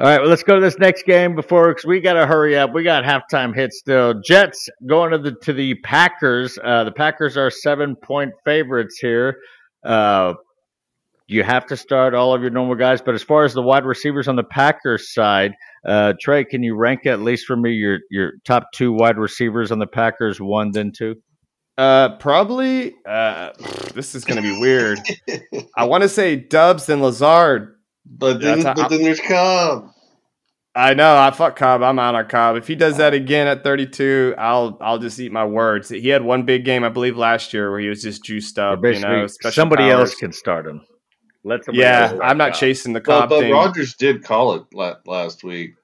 [0.00, 2.56] All right, well, let's go to this next game before because we got to hurry
[2.56, 2.72] up.
[2.72, 4.14] We got halftime hits still.
[4.24, 6.58] Jets going to the to the Packers.
[6.64, 9.36] Uh, the Packers are seven point favorites here.
[9.84, 10.32] Uh,
[11.26, 13.84] you have to start all of your normal guys, but as far as the wide
[13.84, 15.52] receivers on the Packers side,
[15.86, 19.70] uh, Trey, can you rank at least for me your your top two wide receivers
[19.70, 21.16] on the Packers, one then two?
[21.76, 23.50] uh, probably uh,
[23.94, 25.00] this is gonna be weird.
[25.76, 27.76] I want to say Dubs and Lazard.
[28.06, 29.88] But then, That's a- but then there's Cobb.
[30.74, 31.16] I know.
[31.18, 31.82] I fuck Cobb.
[31.82, 32.56] I'm out on Cobb.
[32.56, 35.90] If he does that again at 32, I'll I'll just eat my words.
[35.90, 38.82] He had one big game, I believe, last year where he was just juiced up.
[38.82, 40.10] You know, somebody powers.
[40.10, 40.80] else can start him.
[41.44, 42.58] Let somebody Yeah, else I'm not rock out.
[42.60, 43.52] chasing the Cobb but thing.
[43.52, 45.74] Rodgers did call it la- last week.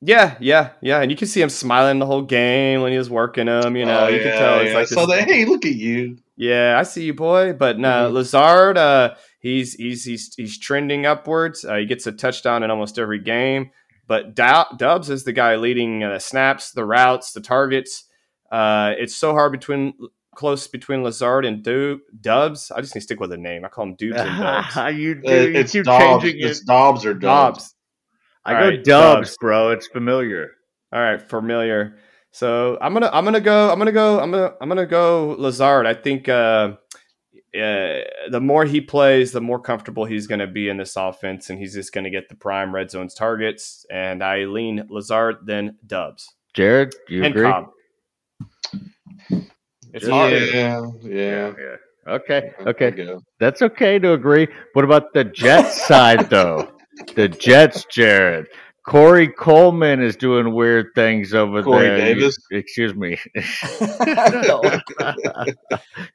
[0.00, 1.00] Yeah, yeah, yeah.
[1.02, 3.76] And you can see him smiling the whole game when he was working them.
[3.76, 4.76] You know, Oh, you yeah, can tell it's yeah.
[4.78, 6.16] like so this- that hey, look at you.
[6.36, 7.52] Yeah, I see you, boy.
[7.52, 8.12] But no, Mhm.
[8.12, 11.64] Lazard, uh, he's he's he's he's trending upwards.
[11.64, 13.70] Uh, he gets a touchdown in almost every game.
[14.06, 18.04] But Dubs is the guy leading uh, the snaps, the routes, the targets.
[18.50, 19.92] Uh, it's so hard between
[20.34, 22.70] close between Lazard and Du- Dubs.
[22.70, 23.64] I just need to stick with a name.
[23.66, 24.40] I call him Dubes and
[24.74, 24.96] Dubs.
[24.98, 26.22] you, do, Uh, you it's keep Dobbs.
[26.22, 26.50] changing it.
[26.50, 27.58] It's Dobbs or Dobbs.
[27.58, 27.74] Dobbs.
[28.46, 29.36] I All go right, Dubs, Dubs.
[29.38, 29.70] bro.
[29.72, 30.52] It's familiar.
[30.90, 31.98] All right, familiar.
[32.30, 35.84] So I'm gonna I'm gonna go I'm gonna go I'm gonna I'm gonna go Lazard.
[35.86, 36.76] I think uh,
[37.54, 41.50] uh, the more he plays, the more comfortable he's going to be in this offense,
[41.50, 43.86] and he's just going to get the prime red zones targets.
[43.90, 47.50] And I lean Lazard then Dubs Jared, you and agree?
[47.50, 47.70] Cobb.
[49.94, 50.12] It's Yeah.
[50.12, 50.32] hard.
[50.32, 51.52] Yeah, yeah.
[51.58, 51.76] yeah.
[52.14, 53.16] Okay, okay.
[53.38, 54.48] That's okay to agree.
[54.72, 56.72] What about the Jets side, though?
[57.14, 58.48] The Jets, Jared.
[58.88, 61.64] Corey Coleman is doing weird things over there.
[61.64, 62.14] Corey there.
[62.14, 62.38] Davis?
[62.50, 63.18] Excuse me.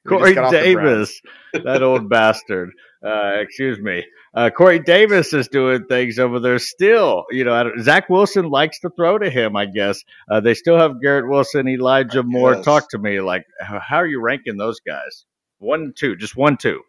[0.07, 1.21] Corey got off the Davis,
[1.53, 2.71] that old bastard.
[3.05, 4.03] Uh, excuse me.
[4.33, 7.25] Uh, Corey Davis is doing things over there still.
[7.29, 10.03] You know, I don't- Zach Wilson likes to throw to him, I guess.
[10.27, 12.55] Uh, they still have Garrett Wilson, Elijah Moore.
[12.63, 13.21] Talk to me.
[13.21, 15.25] Like, how, how are you ranking those guys?
[15.59, 16.81] One, two, just one, two.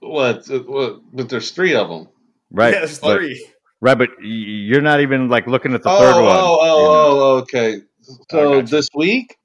[0.00, 0.50] What?
[0.50, 1.00] uh, what?
[1.12, 2.08] But there's three of them.
[2.50, 2.72] Right.
[2.72, 3.46] Yeah, there's three.
[3.46, 3.51] but
[3.82, 6.36] y- you're not even like looking at the oh, third one.
[6.36, 7.20] oh, oh, you know.
[7.20, 7.80] oh, okay.
[8.28, 8.70] So gotcha.
[8.70, 9.36] this week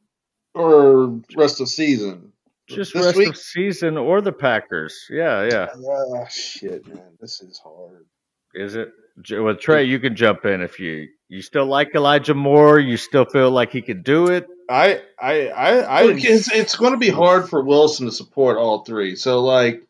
[0.54, 2.34] or rest of season?
[2.68, 3.30] Just this rest week?
[3.30, 5.06] of season or the Packers.
[5.10, 5.68] Yeah, yeah.
[5.74, 8.06] Ah, shit, man, this is hard.
[8.54, 8.92] Is it?
[9.22, 12.80] J- Well, Trey, you can jump in if you you still like Elijah Moore.
[12.80, 14.48] You still feel like he could do it.
[14.70, 18.84] I I I, I it's it's going to be hard for Wilson to support all
[18.84, 19.16] three.
[19.16, 19.84] So like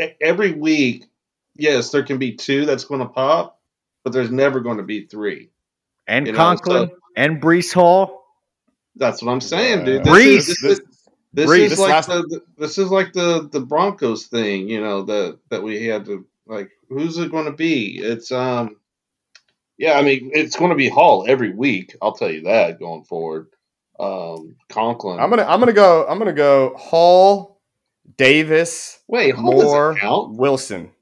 [0.00, 1.04] e- every week,
[1.54, 3.55] yes, there can be two that's going to pop,
[4.06, 5.50] but there's never going to be three.
[6.06, 8.22] And You know, Conklin so- and Breece Hall.
[8.94, 10.04] That's what I'm saying, dude.
[10.04, 10.36] This Breece.
[10.36, 10.80] is, this is,
[11.32, 11.58] this Breece.
[11.64, 15.40] is This like the, the- this is like the the Broncos thing, you know that
[15.50, 16.70] that we had to like.
[16.88, 17.98] Who's it going to be?
[17.98, 18.76] It's um,
[19.76, 21.96] yeah, I mean it's going to be Hall every week.
[22.00, 23.48] I'll tell you that going forward.
[23.98, 25.18] Um, Conklin.
[25.18, 27.60] I'm gonna I'm gonna go I'm gonna go Hall,
[28.16, 29.34] Davis, wait.
[29.34, 30.34] Hall Moore, count.
[30.34, 30.92] Wilson.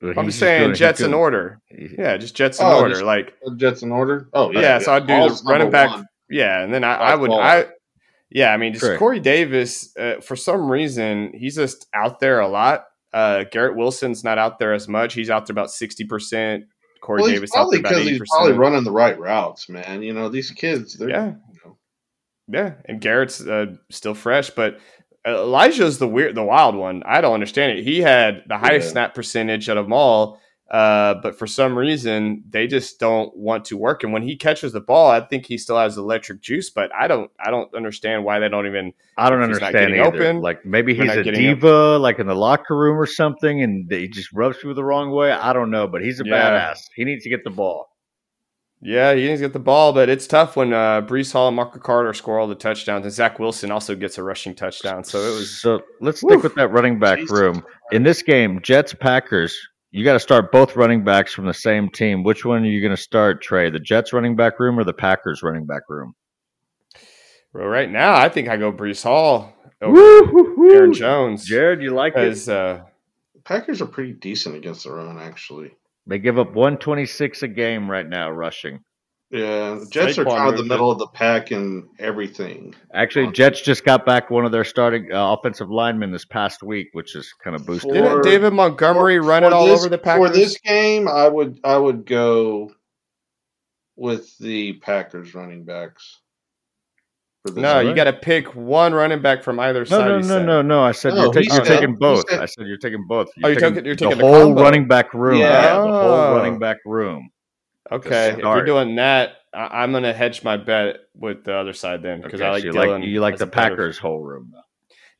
[0.00, 1.60] But I'm just saying doing- he's Jets in order.
[1.70, 2.90] Yeah, just Jets in Oh, order.
[2.90, 4.28] just- Like Jets in order.
[4.34, 6.06] Oh yeah, Yeah, so I'd do the running back- one.
[6.28, 7.40] yeah, and then I, I would far.
[7.40, 7.66] I
[8.30, 8.98] yeah, I mean just Correct.
[8.98, 12.84] Corey Davis uh, for some reason he's just out there a lot.
[13.12, 15.14] Uh, Garrett Wilson's not out there as much.
[15.14, 16.64] He's out there about sixty percent.
[17.00, 20.02] Corey Well, Davis probably because he's probably running the right routes, man.
[20.02, 20.94] You know these kids.
[20.98, 21.26] They're, Yeah.
[21.26, 21.78] you know,
[22.48, 24.78] Yeah, and Garrett's uh, still fresh, but
[25.26, 27.02] Elijah's the weird, the wild one.
[27.04, 27.84] I don't understand it.
[27.84, 28.92] He had the highest Yeah.
[28.92, 30.38] snap percentage out of them all,
[30.70, 34.04] uh, but for some reason they just don't want to work.
[34.04, 37.08] And when he catches the ball, I think he still has electric juice, but I
[37.08, 38.92] don't, I don't understand why they don't even.
[39.16, 40.16] I don't If he's not understand either.
[40.24, 44.08] open, like maybe he's a diva, like in the locker room or something, and he
[44.08, 45.32] just rubs people the wrong way.
[45.32, 46.50] I don't know, but he's a Yeah.
[46.50, 46.78] badass.
[46.94, 47.88] He needs to get the ball.
[48.82, 51.56] Yeah, he needs to get the ball, but it's tough when uh, Breece Hall and
[51.56, 55.02] Marco Carter score all the touchdowns, and Zach Wilson also gets a rushing touchdown.
[55.02, 57.64] So it was So let's stick with that running back Jesus room.
[57.90, 59.56] In this game, Jets Packers,
[59.92, 62.22] you got to start both running backs from the same team.
[62.22, 63.70] Which one are you going to start, Trey?
[63.70, 66.14] The Jets running back room or the Packers running back room?
[67.52, 68.14] well, right now.
[68.14, 70.74] I think I go Breece Hall over Woo-hoo-hoo.
[70.74, 72.20] Aaron Jones Jared, you like it?
[72.20, 72.48] because.
[72.48, 72.82] Uh,
[73.44, 75.70] Packers are pretty decent against the run, actually.
[76.06, 78.80] They give up 126 a game right now rushing.
[79.30, 82.76] Yeah, the Jets are kind of the middle of the pack in everything.
[82.94, 86.90] Actually, Jets just got back one of their starting uh, offensive linemen this past week,
[86.92, 87.92] which is kind of boosted.
[87.94, 90.28] Didn't David Montgomery run it all this- over the Packers?
[90.28, 92.70] For this game, I would I would go
[93.96, 96.20] with the Packers running backs.
[97.46, 97.88] For this no, game.
[97.88, 100.06] you got to pick one running back from either No, side.
[100.08, 100.82] no, you no, no, no.
[100.82, 102.28] I said No, you're, ta- he you're said- taking both.
[102.28, 103.28] said- I said you're taking both.
[103.44, 104.62] Oh, you're taking taking- you're taking the the whole combo.
[104.62, 105.38] running back room.
[105.38, 105.48] Yeah.
[105.62, 106.36] Yeah, the whole Oh.
[106.36, 107.30] running back room.
[107.92, 112.02] Okay, if you're doing that, I- I'm gonna hedge my bet with the other side
[112.02, 113.00] then because Okay, I like so you Dillon.
[113.02, 114.52] like you like the a better- Packers whole room.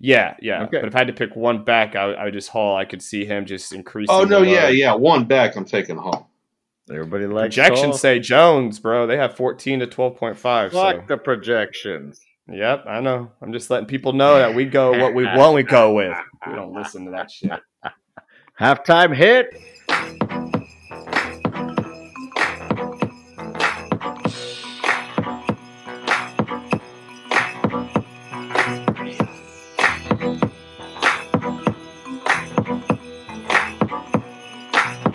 [0.01, 0.65] Yeah, yeah.
[0.65, 0.81] Okay.
[0.81, 2.77] But if I had to pick one back, I, would- I would just haul.
[2.77, 4.15] I could see him just oh, increasing.
[4.15, 4.95] Oh no, the yeah, yeah.
[4.95, 6.25] One back, I'm taking home.
[6.91, 7.93] Everybody likes Projections Hall.
[7.95, 9.07] say Jones, bro.
[9.07, 10.73] They have 14 to 12.5.
[10.73, 11.03] So.
[11.09, 12.21] The projections.
[12.49, 13.33] Yep, I know.
[13.43, 15.55] I'm just letting people know that we go what we want.
[15.55, 16.17] We go with.
[16.47, 17.51] We don't listen to that shit.
[18.61, 19.53] Halftime hit.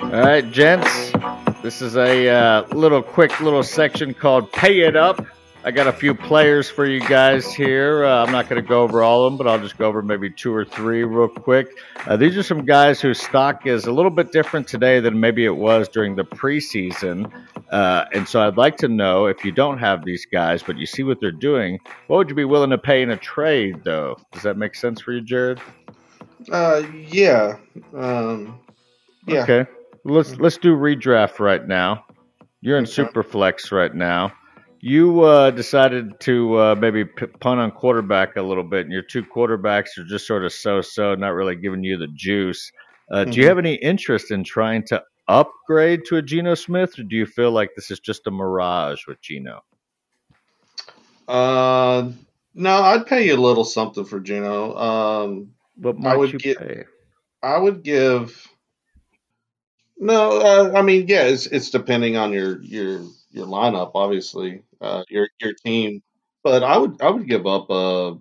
[0.03, 1.10] All right, gents.
[1.61, 5.23] This is a uh, little quick little section called "Pay It Up."
[5.63, 8.03] I got a few players for you guys here.
[8.03, 10.01] Uh, I'm not going to go over all of them, but I'll just go over
[10.01, 11.77] maybe two or three real quick.
[12.07, 15.45] Uh, these are some guys whose stock is a little bit different today than maybe
[15.45, 17.31] it was during the preseason.
[17.69, 20.87] Uh, and so I'd like to know if you don't have these guys, but you
[20.87, 24.17] see what they're doing, what would you be willing to pay in a trade, though?
[24.31, 25.61] Does that make sense for you, Jared?
[26.51, 27.57] Uh, yeah,
[27.95, 28.59] um,
[29.27, 29.43] yeah.
[29.43, 29.69] Okay.
[30.03, 32.05] Let's let's do redraft right now.
[32.61, 33.03] You're in Okay.
[33.03, 34.33] Superflex right now.
[34.79, 39.23] You uh, decided to uh, maybe punt on quarterback a little bit, and your two
[39.23, 42.71] quarterbacks are just sort of so-so, not really giving you the juice.
[43.11, 43.47] Uh, Do you Mhm.
[43.49, 47.51] have any interest in trying to upgrade to a Geno Smith, or do you feel
[47.51, 49.61] like this is just a mirage with Geno?
[51.27, 52.09] Uh,
[52.55, 54.75] no, I'd pay you a little something for Geno.
[54.75, 56.85] Um, What I might would you get- pay?
[57.43, 58.47] I would give.
[60.01, 65.03] No, uh, I mean, yeah, it's it's depending on your your your lineup, obviously, uh,
[65.09, 66.01] your your team.
[66.43, 68.17] But I would I would give up a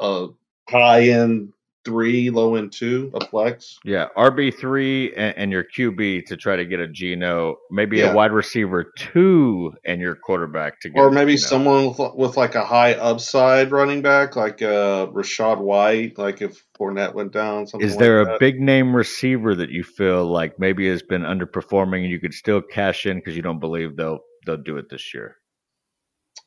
[0.00, 0.28] a
[0.68, 1.52] high end
[1.84, 3.78] three, low end two, a flex.
[3.84, 8.12] Yeah, RB three and, and, your QB to try to get a Geno, maybe Yeah.
[8.12, 12.54] a wide receiver two and your quarterback to get, Or maybe someone with, with like
[12.54, 17.66] a high upside running back, like uh, Rachaad White, like if Fournette went down.
[17.66, 18.40] Something Is there like a that.
[18.40, 22.60] big name receiver that you feel like maybe has been underperforming and you could still
[22.62, 25.36] cash in because you don't believe they'll they'll do it this year?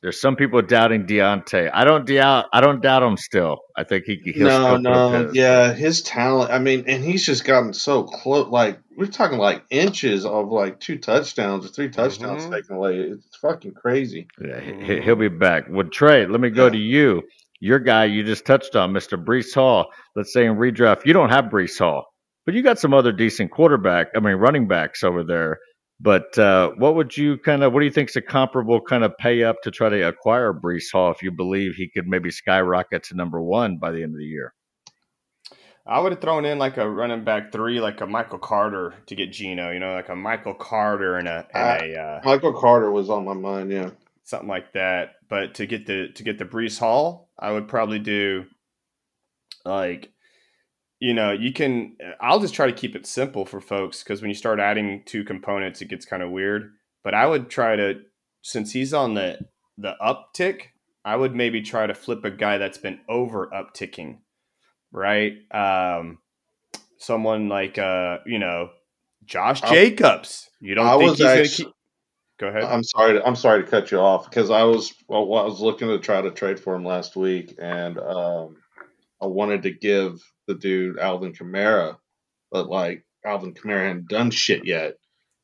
[0.00, 1.70] There's some people doubting Diontae.
[1.74, 2.46] I don't doubt.
[2.52, 3.58] I don't doubt him still.
[3.76, 5.34] I think he he'll no, no, his.
[5.34, 6.52] yeah, his talent.
[6.52, 8.46] I mean, and he's just gotten so close.
[8.48, 12.52] Like we're talking like inches of like two touchdowns or three touchdowns Mhm.
[12.52, 12.98] taken away.
[13.00, 14.28] It's fucking crazy.
[14.40, 15.64] Yeah, he, he'll be back.
[15.68, 16.70] Well, Trey, let me go Yeah.
[16.72, 17.22] to you.
[17.60, 19.22] Your guy you just touched on, Mr.
[19.22, 19.86] Breece Hall.
[20.14, 22.06] Let's say in redraft, you don't have Breece Hall,
[22.46, 24.08] but you got some other decent quarterback.
[24.14, 25.58] I mean, running backs over there.
[26.00, 27.72] But uh, what would you kind of?
[27.72, 30.52] What do you think is a comparable kind of pay up to try to acquire
[30.52, 34.14] Breece Hall if you believe he could maybe skyrocket to number one by the end
[34.14, 34.54] of the year?
[35.84, 39.14] I would have thrown in like a running back three, like a Michael Carter to
[39.16, 39.72] get Geno.
[39.72, 43.24] You know, like a Michael Carter and a and a uh, Michael Carter was on
[43.24, 43.72] my mind.
[43.72, 43.90] Yeah,
[44.22, 45.14] something like that.
[45.28, 48.44] But to get the to get the Breece Hall, I would probably do
[49.64, 50.12] like
[51.00, 51.96] you know you can.
[52.20, 55.24] I'll just try to keep it simple for folks because when you start adding two
[55.24, 56.72] components, it gets kind of weird.
[57.04, 58.00] But I would try to
[58.42, 59.38] since he's on the
[59.76, 60.62] the uptick,
[61.04, 64.18] I would maybe try to flip a guy that's been over upticking,
[64.92, 65.34] right?
[65.52, 66.18] Um,
[66.98, 68.70] someone like uh, you know,
[69.24, 70.50] Josh Jacobs.
[70.60, 71.68] You don't I think was he's going to keep?
[72.38, 72.64] Go ahead.
[72.64, 73.14] I'm sorry.
[73.14, 75.98] To, I'm sorry to cut you off because I was well, I was looking to
[75.98, 78.56] try to trade for him last week, and um,
[79.20, 81.96] I wanted to give the dude Alvin Kamara,
[82.50, 84.94] but like Alvin Kamara hadn't done shit yet,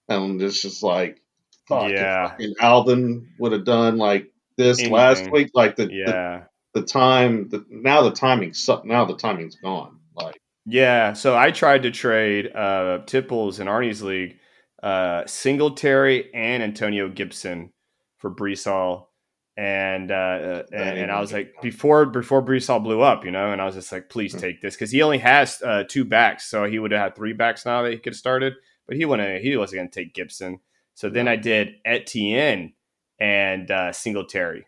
[0.09, 1.21] and it's just like,
[1.69, 2.29] fuck, if Yeah.
[2.31, 6.45] fucking Alvin would have done like this last week, like the, the yeah.
[6.75, 9.99] the time, the, now the timing, su- now the timing's gone.
[10.15, 14.39] Like, Yeah, so I tried to trade uh, Tipples in Arnie's league,
[14.83, 17.73] uh, Singletary and Antonio Gibson
[18.19, 19.13] for Breece Hall,
[19.57, 23.31] and uh, uh, and, and I was like before before Breece Hall blew up, you
[23.31, 24.41] know, and I was just like, please Hmm.
[24.41, 27.33] take this because he only has uh, two backs, so he would have had three
[27.33, 28.55] backs now that he could have started,
[28.87, 29.43] but he wouldn't.
[29.43, 30.61] He wasn't going to take Gibson.
[30.95, 32.73] So then I did Etienne
[33.19, 34.67] and uh, Singletary.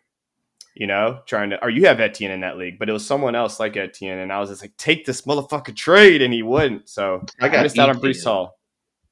[0.78, 3.34] You know, trying to, or you have Etienne in that league, but it was someone
[3.34, 6.90] else like Etienne, and I was just like, take this motherfucking trade, and he wouldn't.
[6.90, 7.96] So I I got missed out on.
[7.98, 8.58] Breece Hall.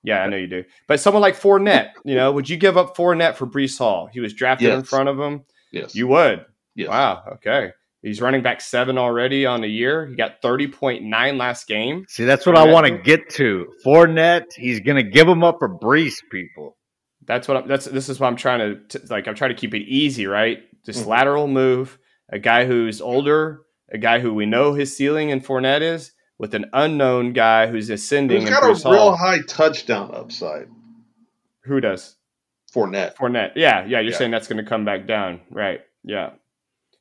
[0.03, 0.65] Yeah, I know you do.
[0.87, 4.11] But someone like Fournette, you know, would you give up Fournette for Breece Hall?
[4.13, 5.45] He was drafted in front of him.
[5.75, 6.45] Yes, You would.
[6.75, 6.89] yes.
[6.89, 7.23] Wow.
[7.35, 7.71] Okay.
[8.03, 10.07] He's running back seven already on the year.
[10.07, 12.05] He got 30.9 last game.
[12.09, 13.67] See, that's what I want to get to.
[13.85, 16.77] Fournette, he's going to give him up for Breece, people.
[17.27, 19.57] That's what I'm, that's this is what I'm trying to t- like I'm trying to
[19.57, 20.59] keep it easy, right?
[20.85, 21.07] Just Mhm.
[21.07, 25.81] lateral move, a guy who's older, a guy who we know his ceiling in Fournette
[25.81, 29.17] is, with an unknown guy who's ascending He's in got Breece a real Hall.
[29.17, 30.67] high touchdown upside.
[31.65, 32.17] Who does?
[32.75, 33.15] Fournette.
[33.17, 33.53] Fournette.
[33.57, 34.01] Yeah, yeah.
[34.01, 34.19] You're Yeah.
[34.19, 35.81] saying that's going to come back down, right?
[36.03, 36.31] Yeah.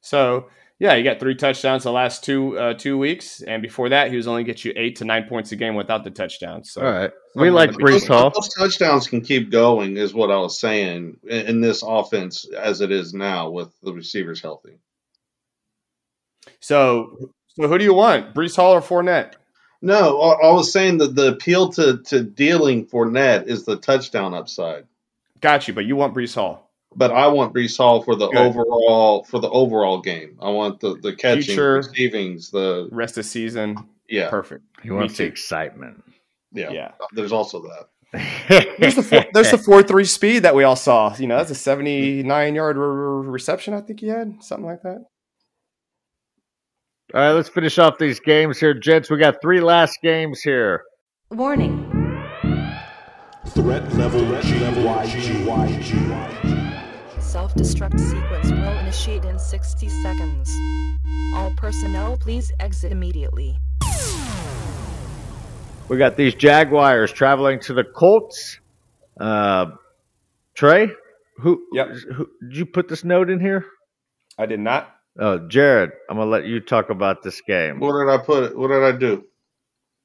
[0.02, 4.10] So yeah, you got three touchdowns the last two uh, two weeks, and before that,
[4.12, 6.72] he was only get you eight to nine points a game without the touchdowns.
[6.72, 7.12] So All right.
[7.36, 7.96] We like in between.
[8.00, 8.30] Breece Hall.
[8.32, 12.82] Those touchdowns can keep going, is what I was saying in, in this offense as
[12.82, 14.78] it is now with the receivers healthy.
[16.60, 19.34] So, so who do you want, Breece Hall or Fournette?
[19.82, 24.34] No, I, I was saying that the appeal to, to dealing Fournette is the touchdown
[24.34, 24.86] upside,
[25.44, 26.72] Got you, but you want Breece Hall.
[26.96, 28.38] but I want Breece Hall for the Good.
[28.38, 30.38] overall for the overall game.
[30.42, 31.76] I want the the catching, Future.
[31.76, 33.78] receivings, the Rest of season,
[34.10, 34.64] yeah, perfect.
[34.82, 36.04] He wants the excitement.
[36.52, 36.92] yeah, Yeah.
[37.00, 37.90] Uh, there's also that.
[38.80, 41.16] There's the four, there's the four three speed that we all saw.
[41.18, 43.74] You know, that's a 79 yard re- re- reception.
[43.74, 45.04] I think he had something like that.
[47.16, 49.10] All right, let's finish off these games here, gents.
[49.10, 50.84] We got three last games here.
[51.32, 51.83] Warning.
[53.48, 55.92] Threat level GYG.
[57.22, 60.52] Self destruct sequence will initiate in 60 seconds.
[61.36, 63.58] All personnel, please exit immediately.
[65.90, 68.60] We got these Jaguars traveling to the Colts.
[69.20, 69.72] Uh,
[70.56, 70.90] Trey,
[71.38, 71.88] who, Yep.
[72.16, 73.66] who did you put this note in here?
[74.38, 74.90] I did not.
[75.20, 77.80] Oh, Jared, I'm gonna let you talk about this game.
[77.80, 78.58] What did I put?
[78.58, 79.26] What did I do?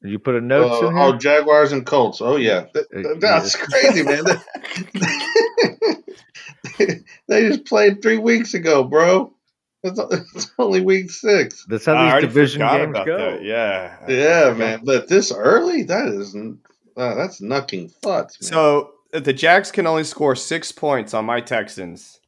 [0.03, 0.83] Did you put a note.
[0.85, 1.17] Uh, in oh.
[1.19, 2.21] Jaguars and Colts.
[2.21, 4.25] Oh yeah, Th- Uh, that's crazy, man.
[7.29, 9.33] they just played three weeks ago, bro.
[9.83, 9.99] It's,
[10.35, 11.65] it's only week six.
[11.69, 13.17] That's I how these division forgot games about go.
[13.33, 13.45] that.
[13.45, 13.97] Yeah.
[14.09, 14.81] Yeah, man.
[14.85, 16.61] But this early, that isn't.
[16.97, 18.41] uh, that's knucking futz.
[18.41, 18.51] Man.
[18.51, 22.21] So the Jags can only score six points on my Texans.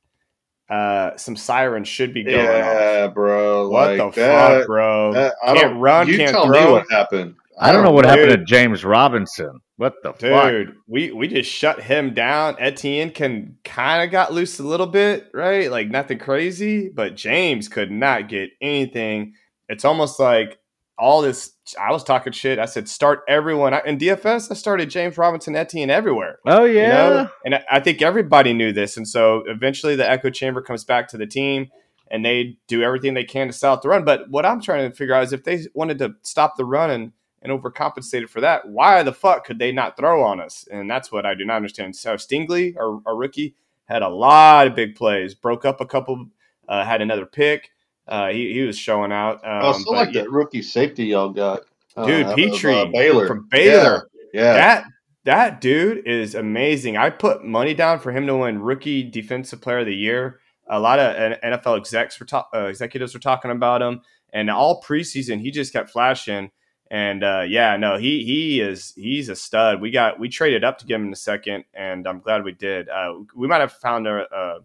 [0.68, 2.46] Uh, some sirens should be going off.
[2.46, 3.68] yeah, bro.
[3.68, 5.12] What like the that, fuck, bro?
[5.14, 6.64] that- I can't don't- run, You can't tell throw.
[6.66, 7.34] me what happened.
[7.60, 8.10] I don't know what Dude.
[8.10, 9.60] happened to James Robinson.
[9.76, 10.50] What the fuck?
[10.50, 12.56] Dude, we we just shut him down.
[12.58, 15.70] Etienne can kind of got loose a little bit, right?
[15.70, 19.34] Like nothing crazy, but James could not get anything.
[19.68, 20.58] It's almost like
[20.98, 21.52] all this.
[21.80, 22.58] I was talking shit.
[22.58, 24.50] I said start everyone I, in DFS.
[24.50, 26.38] I started James Robinson, Etienne everywhere.
[26.46, 26.88] Oh you yeah.
[26.88, 27.28] know?
[27.44, 28.96] And I- I think everybody knew this.
[28.96, 31.68] And so eventually the echo chamber comes back to the team
[32.10, 34.04] and they do everything they can to stop the run.
[34.04, 36.90] But what I'm trying to figure out is if they wanted to stop the run
[36.90, 40.66] and, and overcompensated for that, why the fuck could they not throw on us?
[40.70, 41.96] And that's what I do not understand.
[41.96, 43.54] So Stingley, our, our rookie,
[43.86, 46.26] had a lot of big plays, broke up a couple,
[46.68, 47.70] uh, had another pick.
[48.06, 49.36] Uh, he, he was showing out.
[49.44, 51.60] Um, I still like yeah, that rookie safety y'all got.
[51.96, 53.26] uh, Dude, of, Pitre uh, Baylor.
[53.26, 54.08] from Baylor.
[54.32, 54.52] Yeah.
[54.54, 54.84] That
[55.24, 56.96] that dude is amazing.
[56.96, 60.40] I put money down for him to win Rookie Defensive Player of the Year.
[60.68, 64.00] A lot of NFL execs were ta- uh, executives were talking about him,
[64.32, 66.50] and all preseason he just kept flashing.
[66.90, 69.80] And uh, yeah, no, he he is he's a stud.
[69.80, 72.52] We got we traded up to get him in a second, and I'm glad we
[72.52, 72.88] did.
[72.88, 74.58] Uh, we might have found a, a,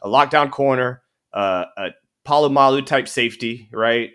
[0.00, 1.00] a lockdown corner,
[1.32, 1.88] uh, a
[2.26, 4.10] Polamalu type safety, right?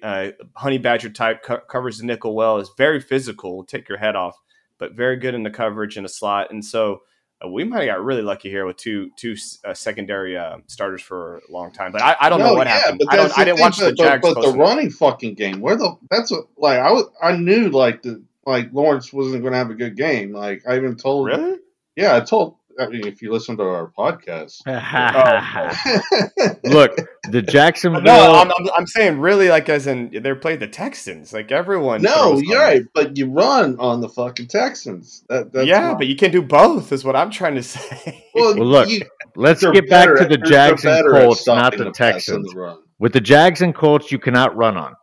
[0.55, 2.57] Honey Badger type co- covers the nickel well.
[2.57, 4.37] Is very physical, take your head off,
[4.77, 6.51] but very good in the coverage in a slot.
[6.51, 7.01] And so
[7.43, 11.01] uh, we might have got really lucky here with two two uh, secondary uh, starters
[11.01, 11.91] for a long time.
[11.91, 13.01] But I, I don't know what yeah, happened.
[13.09, 13.37] I don't.
[13.37, 14.21] I didn't watch the Jags.
[14.21, 17.69] But, but the running fucking game, where the that's what like I was I knew
[17.69, 20.31] like the like Lawrence wasn't going to have a good game.
[20.31, 21.59] Like I even told really?
[21.95, 24.61] yeah I told I mean if you listen to our podcast.
[24.67, 26.47] Oh.
[26.63, 26.95] Look,
[27.29, 28.01] the Jacksonville.
[28.01, 31.33] No, I'm, I'm, I'm saying really like as in they played the Texans.
[31.33, 32.01] Like everyone.
[32.01, 35.23] no, you're on right, but you run on the fucking Texans.
[35.29, 36.91] That, that's yeah, what- but you can do both.
[36.91, 38.25] Is what I'm trying to say.
[38.33, 39.01] well, Well, look, you,
[39.35, 42.51] Let's get back better to the Jags and Colts, not stopping the Texans.
[42.53, 42.79] the run.
[42.99, 44.95] With the Jags and Colts, you cannot run on.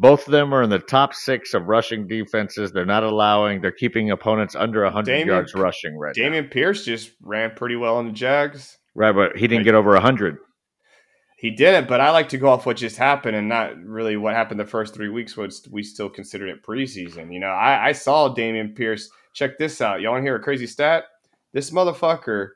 [0.00, 2.70] Both of them are in the top six of rushing defenses.
[2.70, 3.60] They're not allowing.
[3.60, 6.22] They're keeping opponents under 100 Dameon- yards rushing right now.
[6.22, 8.78] Dameon Pierce just ran pretty well in the Jags.
[8.94, 10.38] Right, but he didn't get over 100.
[11.36, 14.34] He didn't, but I like to go off what just happened and not really what
[14.34, 17.32] happened the first three weeks was we still considered it preseason.
[17.32, 19.08] You know, I, I saw Dameon Pierce.
[19.34, 20.00] Check this out.
[20.00, 21.04] Y'all want to hear a crazy stat?
[21.52, 22.48] This motherfucker,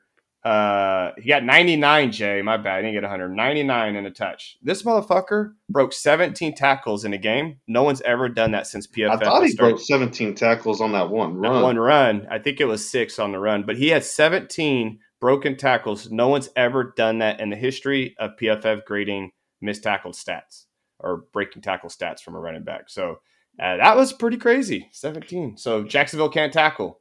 [0.45, 2.41] uh, he got 99, Jay.
[2.41, 2.79] My bad.
[2.79, 3.29] I didn't get 100.
[3.29, 4.57] 99 in a touch.
[4.61, 7.59] This motherfucker broke 17 tackles in a game.
[7.67, 9.09] No one's ever done that since PFF.
[9.11, 9.75] I thought he started.
[9.75, 11.63] broke 17 tackles on that one That run.
[11.63, 12.27] one run.
[12.29, 16.11] I think it was six on the run, but he had 17 broken tackles.
[16.11, 19.31] No one's ever done that in the history of PFF grading
[19.61, 20.65] missed tackle stats
[20.99, 22.89] or breaking tackle stats from a running back.
[22.89, 23.19] So
[23.61, 24.89] uh, that was pretty crazy.
[24.91, 25.55] 17.
[25.57, 26.99] So Jacksonville can't tackle.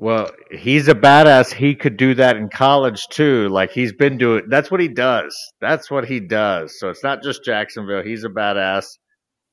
[0.00, 1.52] Well, he's a badass.
[1.52, 3.48] He could do that in college too.
[3.48, 4.44] Like he's been doing.
[4.48, 5.36] That's what he does.
[5.60, 6.78] That's what he does.
[6.78, 8.02] So it's not just Jacksonville.
[8.04, 8.86] He's a badass.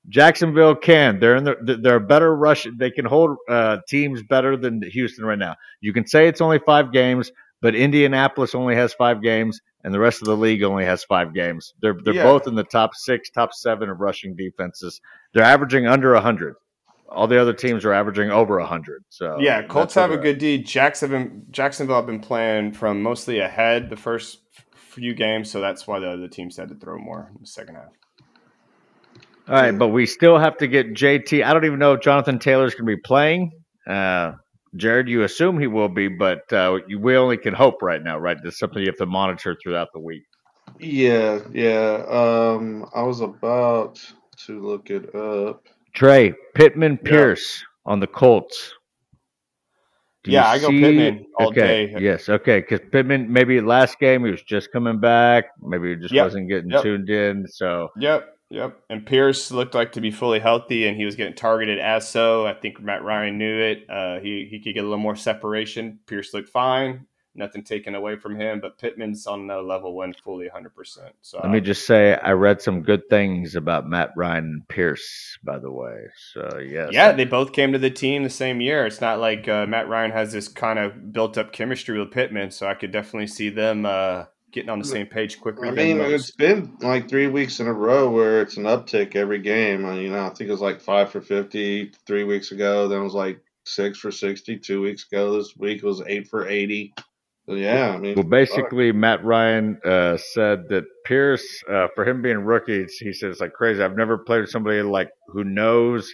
[0.07, 1.19] Jacksonville can.
[1.19, 1.79] They're in the.
[1.81, 2.67] They're a better rush.
[2.77, 5.55] They can hold uh, teams better than Houston right now.
[5.81, 7.31] You can say it's only five games,
[7.61, 11.33] but Indianapolis only has five games, and the rest of the league only has five
[11.33, 11.73] games.
[11.81, 12.23] They're they're Yeah.
[12.23, 15.01] both in the top six, top seven of rushing defenses.
[15.33, 16.53] They're averaging under hundred.
[17.15, 19.03] All the other teams are averaging over hundred.
[19.09, 20.57] So yeah, Colts have a where they're good D.
[20.63, 24.39] Jacksonville, Jacksonville have been playing from mostly ahead the first
[24.75, 27.75] few games, so that's why the other teams had to throw more in the second
[27.75, 27.91] half.
[29.47, 31.43] All right, but we still have to get JT.
[31.43, 33.51] I don't even know if Jonathan Taylor's going to be playing.
[33.85, 34.33] Uh,
[34.75, 38.17] Jared, you assume he will be, but uh, you, we only can hope right now,
[38.17, 38.37] right?
[38.43, 40.23] That's something you have to monitor throughout the week.
[40.79, 42.03] Yeah, yeah.
[42.09, 43.99] Um, I was about
[44.45, 45.67] to look it up.
[45.95, 48.73] Trey Pittman Pierce on the Colts.
[50.25, 51.87] Do Yeah, I go Pittman all okay.
[51.87, 51.95] day.
[51.99, 52.59] Yes, okay.
[52.59, 55.45] Because Pittman, maybe last game he was just coming back.
[55.61, 56.83] Maybe he just Yep, wasn't getting yep.
[56.83, 57.47] tuned in.
[57.47, 58.77] So Yep, yep.
[58.89, 62.45] And Pierce looked like to be fully healthy, and he was getting targeted as so.
[62.45, 63.85] I think Matt Ryan knew it.
[63.89, 65.99] Uh, he he could get a little more separation.
[66.07, 67.05] Pierce looked fine,
[67.35, 68.59] nothing taken away from him.
[68.59, 70.75] But Pittman's on another level when fully 100.
[70.75, 74.67] percent So let me just say, I read some good things about Matt Ryan and
[74.67, 76.07] Pierce, by the way.
[76.33, 78.85] So yes, yeah, they both came to the team the same year.
[78.85, 82.51] It's not like uh, Matt Ryan has this kind of built up chemistry with Pittman,
[82.51, 85.65] so I could definitely see them uh, getting on the same page quicker.
[85.65, 86.11] I mean, most.
[86.13, 89.85] it's been like three weeks in a row where it's an uptick every game.
[89.85, 92.87] Uh, You know, I think it was like five for 50 three weeks ago.
[92.87, 95.37] Then it was like six for 60 two weeks ago.
[95.37, 96.93] This week was eight for 80.
[97.47, 102.39] Yeah, I mean, Well, basically, Matt Ryan uh, said that Pierce, uh, for him being
[102.39, 103.83] rookie, he said it's like crazy.
[103.83, 106.09] I've never played with somebody like who knows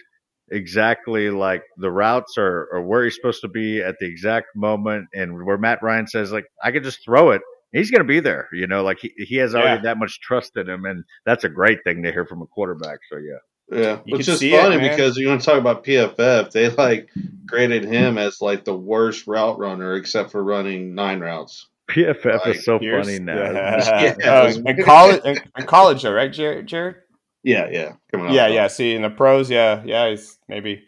[0.50, 5.06] exactly like the routes or, are where he's supposed to be at the exact moment,
[5.14, 7.40] and where Matt Ryan says like I could just throw it.
[7.72, 9.82] He's going to be there, you know, like he, he has already Yeah.
[9.94, 12.98] that much trust in him, and that's a great thing to hear from a quarterback.
[13.10, 13.38] So yeah,
[13.72, 16.50] Yeah, You which can is see it, funny because you want to talk about PFF.
[16.52, 17.08] They like
[17.46, 21.68] graded him as like the worst route runner, except for running nine routes.
[21.90, 23.34] PFF Like, is so funny now.
[23.98, 24.14] Yeah.
[24.18, 24.40] Yeah.
[24.42, 26.66] Oh, in college, in, in college though, right, Jared?
[26.66, 26.96] Jared?
[27.42, 28.66] Yeah, yeah, coming out Yeah, of yeah.
[28.68, 30.84] See, in the pros, yeah, yeah, he's maybe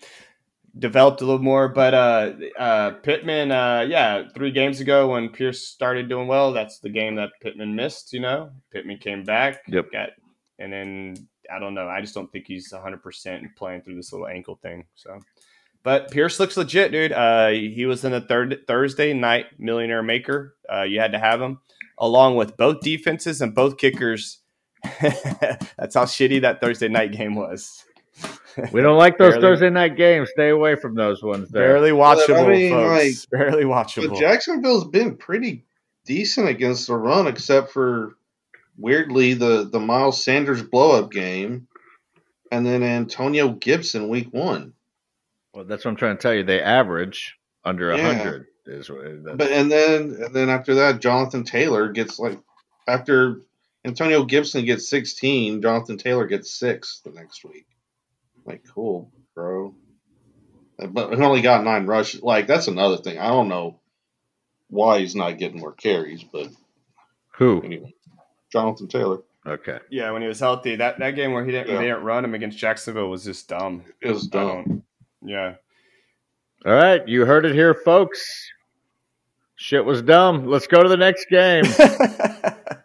[0.78, 1.68] developed a little more.
[1.68, 6.78] But uh, uh, Pittman, uh, yeah, three games ago when Pierce started doing well, that's
[6.78, 8.12] the game that Pittman missed.
[8.12, 9.86] You know, Pittman came back, Yep.
[9.92, 10.10] got,
[10.58, 11.16] and then
[11.52, 11.88] I don't know.
[11.88, 14.84] I just don't think he's 100 percent playing through this little ankle thing.
[14.94, 15.18] So,
[15.82, 17.12] but Pierce looks legit, dude.
[17.12, 20.54] Uh, he was in the third Thursday night Millionaire Maker.
[20.72, 21.60] Uh, you had to have him
[21.98, 24.38] along with both defenses and both kickers.
[25.00, 27.84] That's how shitty that Thursday night game was.
[28.72, 30.30] We don't like those Barely- Thursday night games.
[30.30, 31.50] Stay away from those ones.
[31.50, 31.72] There.
[31.72, 33.26] Barely watchable, mean, folks.
[33.26, 34.18] Barely But watchable.
[34.18, 35.64] Jacksonville's been pretty
[36.04, 38.16] decent against the run, except for
[38.76, 41.68] weirdly the the Miles Sanders blow up game,
[42.50, 44.74] and then Antonio Gibson week one.
[45.54, 46.44] Well, that's what I'm trying to tell you.
[46.44, 48.14] They average under a Yeah.
[48.14, 48.46] hundred.
[48.66, 49.04] Is what
[49.36, 52.38] But and then and then after that, Jonathan Taylor gets like
[52.88, 53.40] after
[53.84, 57.66] Antonio Gibson gets 16, Jonathan Taylor gets six the next week.
[58.46, 59.74] Like, cool, bro.
[60.78, 62.22] But he only got nine rushes.
[62.22, 63.18] Like, that's another thing.
[63.18, 63.78] I don't know
[64.68, 66.48] why he's not getting more carries, but
[67.36, 67.62] who?
[67.62, 67.93] anyway,
[68.54, 69.18] Jonathan Taylor.
[69.46, 69.78] Okay.
[69.90, 71.76] yeah, when he was healthy, that, that game where he didn't Yeah.
[71.78, 73.82] they didn't run him against Jacksonville was just dumb.
[74.00, 74.50] It was dumb.
[74.50, 74.82] Um,
[75.22, 75.56] yeah.
[76.64, 78.24] All right, you heard it here, folks.
[79.56, 80.46] Shit was dumb.
[80.46, 81.64] Let's go to the next game.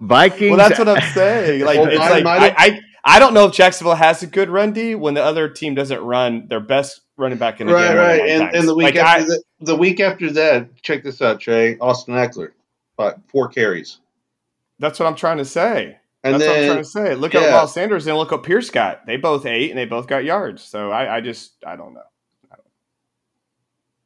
[0.00, 0.50] Vikings.
[0.50, 1.64] well, that's what I'm saying.
[1.64, 4.26] Like, Well, it's I like might I, I, I don't know if Jacksonville has a
[4.26, 7.72] good run D when the other team doesn't run their best running back in the
[7.74, 7.96] right, game.
[7.96, 8.30] more than right.
[8.48, 11.40] And, and the week Like, after I- that, the week after that, check this out,
[11.40, 11.78] Trey.
[11.78, 12.50] Austin Ekeler,
[12.96, 13.98] but four carries.
[14.78, 15.96] That's what I'm trying to say.
[16.24, 17.14] And That's what I'm trying to say.
[17.14, 17.50] Look at yeah.
[17.50, 19.06] Miles Sanders and look what Pierce got.
[19.06, 20.62] They both ate and they both got yards.
[20.62, 22.02] So I, I just I don't know.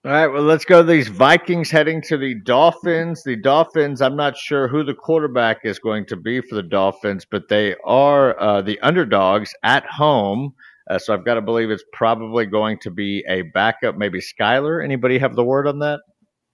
[0.06, 0.82] All right, well, let's go.
[0.82, 3.24] to These Vikings heading to the Dolphins.
[3.24, 7.26] The Dolphins, I'm not sure who the quarterback is going to be for the Dolphins,
[7.28, 10.54] but they are uh, the underdogs at home.
[10.88, 14.84] Uh, so I've got to believe it's probably going to be a backup, maybe Skylar.
[14.84, 16.02] Anybody have the word on that?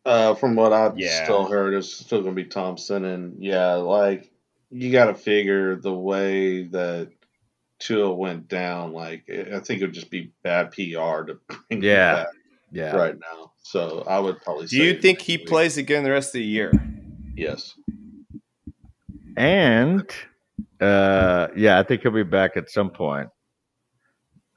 [0.05, 1.25] Uh, from what I've Yeah.
[1.25, 4.31] still heard, it's still going to be Thompson, and yeah, like
[4.71, 7.11] you got to figure the way that
[7.79, 8.93] Tua went down.
[8.93, 12.15] Like I think it would just be bad PR to bring him Yeah.
[12.15, 12.27] back
[12.73, 12.97] Yeah.
[12.97, 13.53] right now.
[13.63, 14.67] So I would probably.
[14.67, 15.47] Do you think he week.
[15.47, 16.73] plays again the rest of the year?
[17.37, 17.75] Yes.
[19.37, 20.09] And
[20.81, 23.29] uh, yeah, I think he'll be back at some point.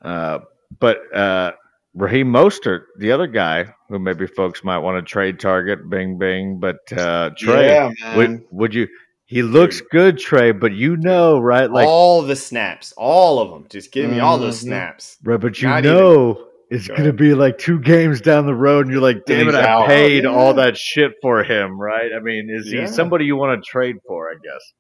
[0.01, 0.39] Uh,
[0.79, 1.53] but uh,
[1.95, 6.59] Raheem Mostert, the other guy who maybe folks might want to trade target, bing bing.
[6.59, 8.87] But uh, Trey, yeah, would would you?
[9.27, 11.71] He looks good, Trey, but you know, right?
[11.71, 13.65] Like, all the snaps, all of them.
[13.69, 14.63] Just give me all those Mhm.
[14.67, 15.17] snaps.
[15.23, 16.47] right, but you not even- know.
[16.69, 17.17] It's Go gonna ahead.
[17.17, 19.55] be like two games down the road, and you're like, "Damn it!
[19.55, 22.11] I paid all that shit for him, right?
[22.11, 22.81] I mean, is Yeah.
[22.81, 24.29] he somebody you want to trade for?
[24.29, 24.73] I guess.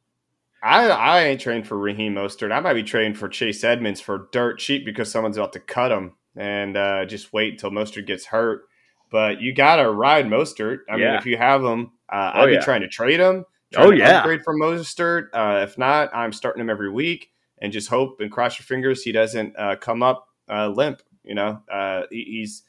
[0.63, 2.51] I I ain't trading for Raheem Mostert.
[2.51, 5.91] I might be trading for Chase Edmonds for dirt cheap because someone's about to cut
[5.91, 8.63] him and uh, just wait until Mostert gets hurt.
[9.11, 10.79] But you gotta ride Mostert.
[10.89, 12.59] I mean, if you have him, uh, Oh, I'd be yeah.
[12.61, 13.45] trying to trade him.
[13.77, 14.19] Oh, yeah.
[14.19, 15.27] upgrade for Mostert.
[15.33, 17.29] Uh, if not, I'm starting him every week
[17.59, 21.01] and just hope and cross your fingers he doesn't uh, come up uh, limp.
[21.23, 22.63] You know, uh, he, he's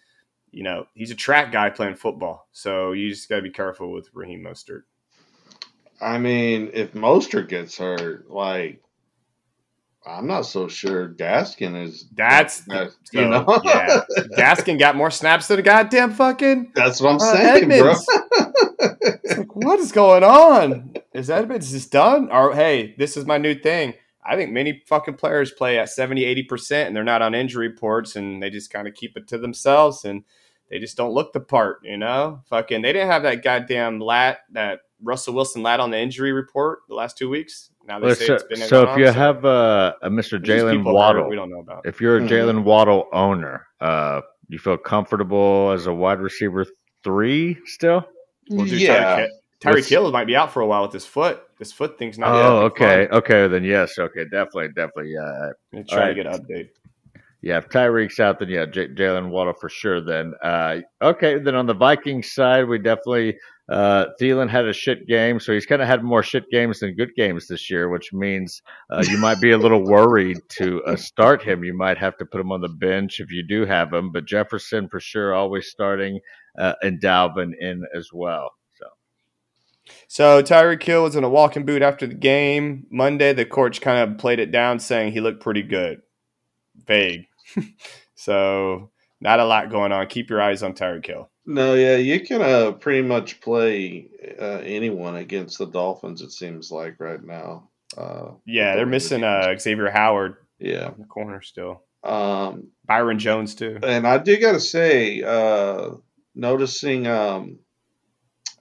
[0.52, 4.08] you know he's a track guy playing football, so you just gotta be careful with
[4.14, 4.82] Raheem Mostert.
[6.00, 8.82] I mean, if Mostert gets hurt, like
[10.06, 12.06] I'm not so sure Gaskin is.
[12.14, 13.44] That's that- so, you know.
[13.64, 14.02] yeah.
[14.38, 16.72] Gaskin got more snaps than a goddamn fucking.
[16.74, 18.06] That's what I'm Uh, saying, Edmonds.
[18.06, 18.46] bro.
[19.24, 20.94] It's like, what is going on?
[21.12, 22.30] Is Edmonds just done?
[22.30, 23.94] Or hey, this is my new thing.
[24.24, 28.16] I think many fucking players play at 70, 80% and they're not on injury reports
[28.16, 30.24] and they just kind of keep it to themselves and
[30.68, 32.40] they just don't look the part, you know?
[32.50, 36.80] Fucking they didn't have that goddamn lat that Russell Wilson lat on the injury report
[36.88, 37.70] the last two weeks.
[37.86, 40.10] Now they Well, say so, it's been so going if you on, have uh, a
[40.10, 40.42] Mr.
[40.42, 41.86] Jalen Waddle, we don't know about.
[41.86, 42.28] if you're a Mhm.
[42.28, 46.66] Jalen Waddle owner, uh, you feel comfortable as a wide receiver
[47.04, 48.04] three still?
[48.50, 49.26] Well, dude, yeah.
[49.60, 51.42] Tyreek, Tyreek Hill might be out for a while with his foot.
[51.58, 52.30] This foot thing's not.
[52.34, 53.18] oh, okay, fun.
[53.18, 56.08] okay, then yes, okay, definitely, definitely, yeah, I'm try right.
[56.08, 56.68] to get an update.
[57.40, 57.58] yeah.
[57.58, 60.00] If Tyreek's out, then yeah, J- Jalen Waddle for sure.
[60.00, 65.06] Then uh, okay, then on the Vikings side, we definitely Uh, Thielen had a shit
[65.08, 68.12] game, so he's kind of had more shit games than good games this year, which
[68.12, 71.64] means uh, you might be a little worried to uh, start him.
[71.64, 74.24] You might have to put him on the bench if you do have him, but
[74.24, 76.20] Jefferson for sure always starting,
[76.58, 78.52] uh, and Dalvin in as well.
[78.78, 78.86] So
[80.06, 82.86] So Tyreek Hill was in a walking boot after the game.
[82.90, 86.02] Monday, the coach kind of played it down, saying he looked pretty good.
[86.86, 87.26] Vague.
[88.14, 88.90] so
[89.20, 90.06] not a lot going on.
[90.06, 91.30] Keep your eyes on Tyreek Hill.
[91.46, 94.08] No, yeah, you can uh, pretty much play
[94.40, 96.20] uh, anyone against the Dolphins.
[96.20, 97.68] It seems like right now.
[97.96, 100.88] Uh, Yeah, they're missing uh, Xavier Howard yeah.
[100.88, 101.82] in the corner still.
[102.02, 103.78] Um, Byron Jones too.
[103.82, 105.90] and I do got to say, uh,
[106.34, 107.58] noticing um,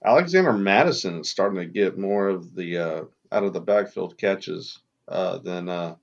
[0.04, 4.78] Alexander Mattison is starting to get more of the uh, out of the backfield catches
[5.08, 5.96] uh, than uh,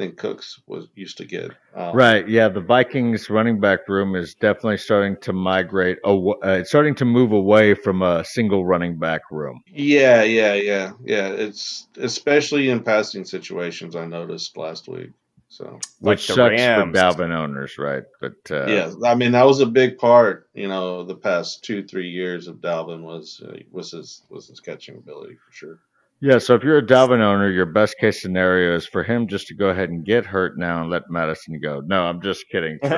[0.00, 1.52] than Cooks was used to get.
[1.74, 5.98] Um, right, yeah, the Vikings running back room is definitely starting to migrate.
[6.04, 9.60] aw- Uh, it's starting to move away from a single running back room.
[9.66, 11.28] Yeah, yeah, yeah, yeah.
[11.28, 13.94] It's especially in passing situations.
[13.94, 15.10] I noticed last week.
[15.52, 16.96] So Like which the sucks Rams.
[16.96, 18.04] for Dalvin owners, right?
[18.20, 20.48] But uh, yeah, I mean that was a big part.
[20.54, 24.60] You know, the past two three years of Dalvin was uh, was his was his
[24.60, 25.78] catching ability for sure.
[26.22, 26.38] Yeah.
[26.38, 29.54] So if you're a Dalvin owner, your best case scenario is for him just to
[29.54, 31.80] go ahead and get hurt now and let Mattison go.
[31.86, 32.78] No, I'm just kidding.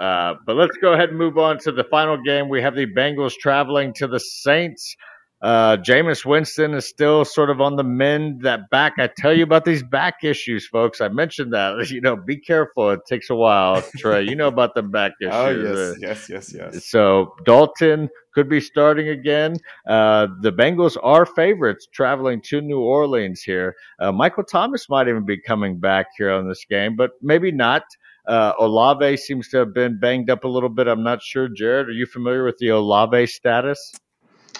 [0.00, 2.48] Uh, but let's go ahead and move on to the final game.
[2.48, 4.94] We have the Bengals traveling to the Saints.
[5.40, 8.42] Uh, Jameis Winston is still sort of on the mend.
[8.42, 11.00] That back, I tell you about these back issues, folks.
[11.00, 11.68] I mentioned that.
[11.88, 12.90] You know, be careful.
[12.90, 14.22] It takes a while, Trey.
[14.22, 15.32] You know about the back issues.
[15.34, 16.84] Oh yes, yes, yes, yes.
[16.86, 19.56] so Dalton could be starting again.
[19.86, 23.74] Uh, the Bengals are favorites traveling to New Orleans here.
[23.98, 27.84] Uh, Michael Thomas might even be coming back here on this game, but maybe not.
[28.26, 30.86] Uh, Olave seems to have been banged up a little bit.
[30.86, 31.48] I'm not sure.
[31.48, 33.92] Jared, are you familiar with the Olave status?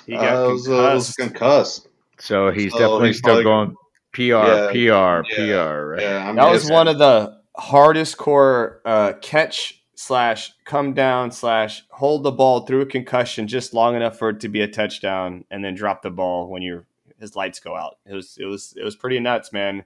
[0.09, 1.18] He got Uh, it was, uh, was concussed.
[1.18, 1.88] concussed.
[2.18, 3.76] So he's So definitely he's still probably- going
[4.12, 5.22] PR, Yeah, PR, yeah,
[5.66, 6.00] PR, right?
[6.02, 6.74] Yeah, I'm That was guessing.
[6.74, 12.80] one of the hardest core uh, catch slash come down slash hold the ball through
[12.80, 16.11] a concussion just long enough for it to be a touchdown and then drop the
[16.11, 16.86] ball when your
[17.20, 17.98] his lights go out.
[18.06, 19.84] It was it was it was pretty nuts, man.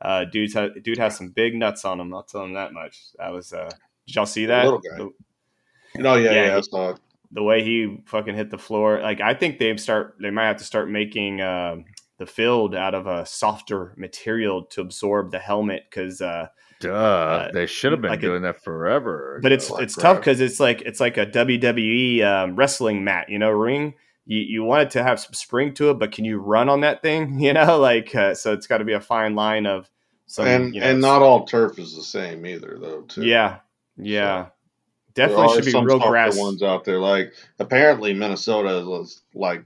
[0.00, 2.14] Uh, dude's ha- dude has some big nuts on him.
[2.14, 2.98] I'll tell him that much.
[3.18, 3.52] That was.
[3.52, 3.70] Uh,
[4.06, 4.64] did y'all see that?
[4.64, 4.96] Little guy.
[4.98, 5.10] The,
[6.02, 6.98] No, yeah, Yeah, yeah, I he- saw it.
[7.34, 9.00] The way he fucking hit the floor.
[9.02, 10.16] Like I think they start.
[10.22, 11.84] They might have to start making um
[12.18, 16.20] the field out of a softer material to absorb the helmet because.
[16.20, 16.46] Uh,
[16.80, 17.50] Duh.
[17.54, 19.38] they should have been like a- doing that forever.
[19.42, 23.28] but it's like it's tough because it's like it's like a WWE um, wrestling mat,
[23.28, 23.94] you know, ring.
[24.26, 26.80] You you want it to have some spring to it, but can you run on
[26.82, 27.38] that thing?
[27.40, 29.88] You know, like uh, so it's got to be a fine line of
[30.26, 33.02] some, and you know, and not all turf is the same either, though.
[33.02, 33.22] Too.
[33.24, 33.58] yeah,
[33.96, 34.50] yeah, So,
[35.14, 36.36] definitely should be some real grass.
[36.38, 36.98] ones out there.
[36.98, 39.64] Like apparently Minnesota was like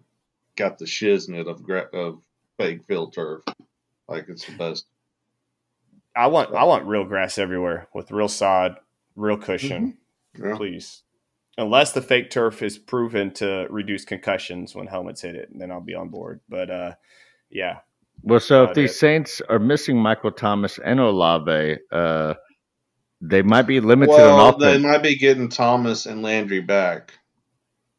[0.57, 2.21] got the shiznit of gra- of
[2.59, 3.43] fake field turf.
[4.09, 4.87] Like it's the best.
[6.17, 8.77] I want I want real grass everywhere with real sod,
[9.17, 9.99] real cushion,
[10.39, 10.57] Yeah.
[10.57, 11.03] please.
[11.57, 15.81] Unless the fake turf is proven to reduce concussions when helmets hit it, then I'll
[15.81, 16.41] be on board.
[16.49, 16.93] But uh,
[17.51, 17.79] yeah,
[18.23, 22.35] Well, so if Uh, these that- Saints are missing Michael Thomas and Olave, uh,
[23.21, 27.13] they might be limited well, on they might be getting Thomas and Landry back.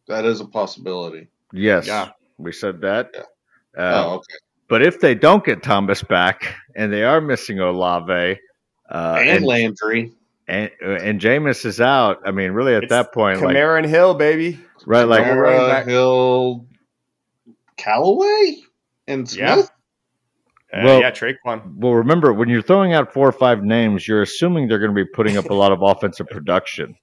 [0.08, 1.28] That is a possibility.
[1.54, 2.10] yes, Yeah.
[2.38, 3.12] we said that.
[3.14, 3.22] Yeah.
[3.78, 4.36] Uh, oh, okay.
[4.68, 8.40] But if they don't get Thomas back and they are missing Olave,
[8.90, 10.14] uh, and, and, Landry.
[10.48, 14.14] and and Jameis is out, I mean, really at It's that point, like Kamara Hill,
[14.16, 14.60] baby.
[14.86, 15.42] right, like Kamara.
[15.42, 15.86] running Kamara, back.
[15.88, 16.66] Hill,
[17.78, 18.58] Callaway,
[19.08, 19.64] and Yeah.
[20.72, 20.84] Smith.
[20.84, 21.62] Uh, Well- yeah, Tre'Quan.
[21.78, 25.06] well, remember when you're throwing out four or five names, you're assuming they're going to
[25.06, 26.96] be putting up a lot of offensive production.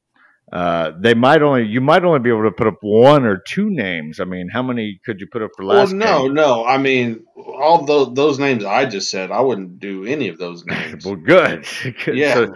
[0.52, 3.68] Uh, they might only you might only be able to put up one or two
[3.68, 4.20] names.
[4.20, 5.92] I mean, how many could you put up for Well, last?
[5.92, 6.34] no, game?
[6.34, 6.64] no.
[6.64, 10.64] I mean, all those, those names I just said, I wouldn't do any of those
[10.68, 11.04] names.
[11.04, 11.66] Well, good.
[12.04, 12.16] Good.
[12.16, 12.34] yeah.
[12.34, 12.54] So-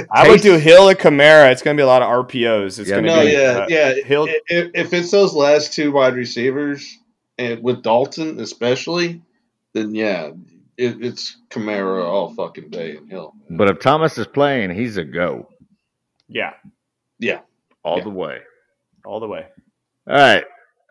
[0.10, 1.52] I would do Hill and Kamara.
[1.52, 2.78] It's going to be a lot of RPOs.
[2.78, 3.94] It's Yeah, going to no, be yeah, uh, yeah.
[4.06, 4.26] Hill.
[4.48, 6.96] If, if it's those last two wide receivers,
[7.36, 9.20] and with Dalton especially,
[9.74, 10.30] then yeah,
[10.76, 13.34] it, it's Kamara all fucking day and Hill.
[13.50, 15.48] but if Thomas is playing, he's a go
[16.28, 16.52] Yeah,
[17.18, 17.40] Yeah.
[17.84, 18.04] all Yeah.
[18.04, 18.38] the way.
[19.04, 19.46] all the way.
[20.08, 20.44] All right,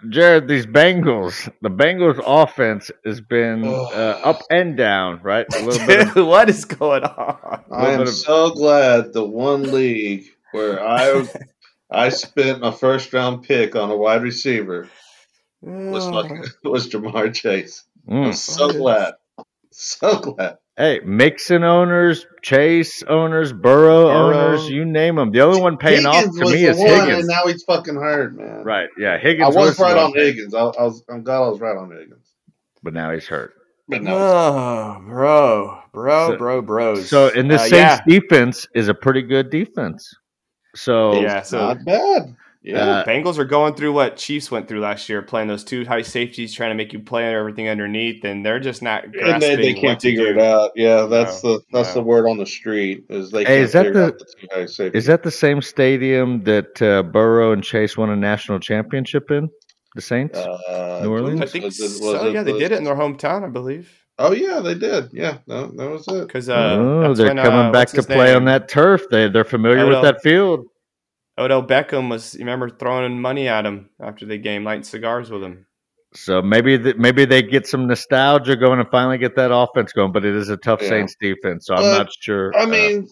[0.09, 0.47] Jared.
[0.47, 5.45] These Bengals, the Bengals offense has been uh, up and down, right?
[5.55, 6.15] A little bit.
[6.15, 7.63] Of, what is going on?
[7.71, 11.27] I am of- so glad the one league where I
[11.89, 14.89] I spent my first round pick on a wide receiver
[15.61, 17.83] was fucking, was Ja'Marr Chase.
[18.09, 18.35] I'm Mm.
[18.35, 19.13] so glad,
[19.71, 20.57] so glad.
[20.77, 24.37] Hey, Mixon owners, Chase owners, Burrow, Burrow.
[24.37, 25.31] owners, you name them.
[25.31, 27.19] The only one paying off to me is one, Higgins.
[27.19, 28.63] and now he's fucking hurt, man.
[28.63, 28.89] Right?
[28.97, 29.55] Yeah, Higgins.
[29.55, 30.53] I Higgins was right on Higgins.
[30.55, 31.03] I, I was.
[31.09, 32.25] I'm glad I was right on Higgins.
[32.81, 33.53] but now he's hurt.
[33.87, 37.09] But no, Oh, bro, bro, So- bro, bros.
[37.09, 40.13] So, and this Uh, Saints yeah, defense is a pretty good defense.
[40.75, 41.39] So, yeah.
[41.39, 42.35] it's So not bad.
[42.63, 42.77] Yeah.
[42.99, 46.03] Uh, Bengals are going through what Chiefs went through last year, playing those two high
[46.03, 49.55] safeties, trying to make you play everything underneath, and they're just not and grasping they,
[49.55, 50.69] they can't to figure it out.
[50.75, 51.93] Yeah, that's No, the that's no.
[51.95, 54.47] the word on the street is they Hey, can't is that the- out the two
[54.51, 59.31] high is that the same stadium that uh, Burrow and Chase won a national championship
[59.31, 59.49] in?
[59.95, 60.37] The Saints.
[60.37, 61.41] uh, New Orleans?
[61.41, 62.27] I think was it- was so.
[62.27, 63.91] it Yeah, they the- did it in their hometown, I believe.
[64.19, 65.09] Oh yeah, they did.
[65.13, 66.27] Yeah, no, that was it.
[66.27, 69.01] Because uh, oh, they're when, coming uh, back to his play on that turf.
[69.09, 70.67] They they're familiar with that field.
[71.41, 72.33] Odell Beckham was.
[72.33, 75.65] You remember throwing money at him after the game, lighting cigars with him.
[76.13, 80.11] So maybe th- maybe they get some nostalgia going and finally get that offense going.
[80.11, 80.89] But it is a tough Yeah.
[80.89, 82.51] Saints defense, so I'm But, not sure.
[82.57, 83.07] I uh, mean,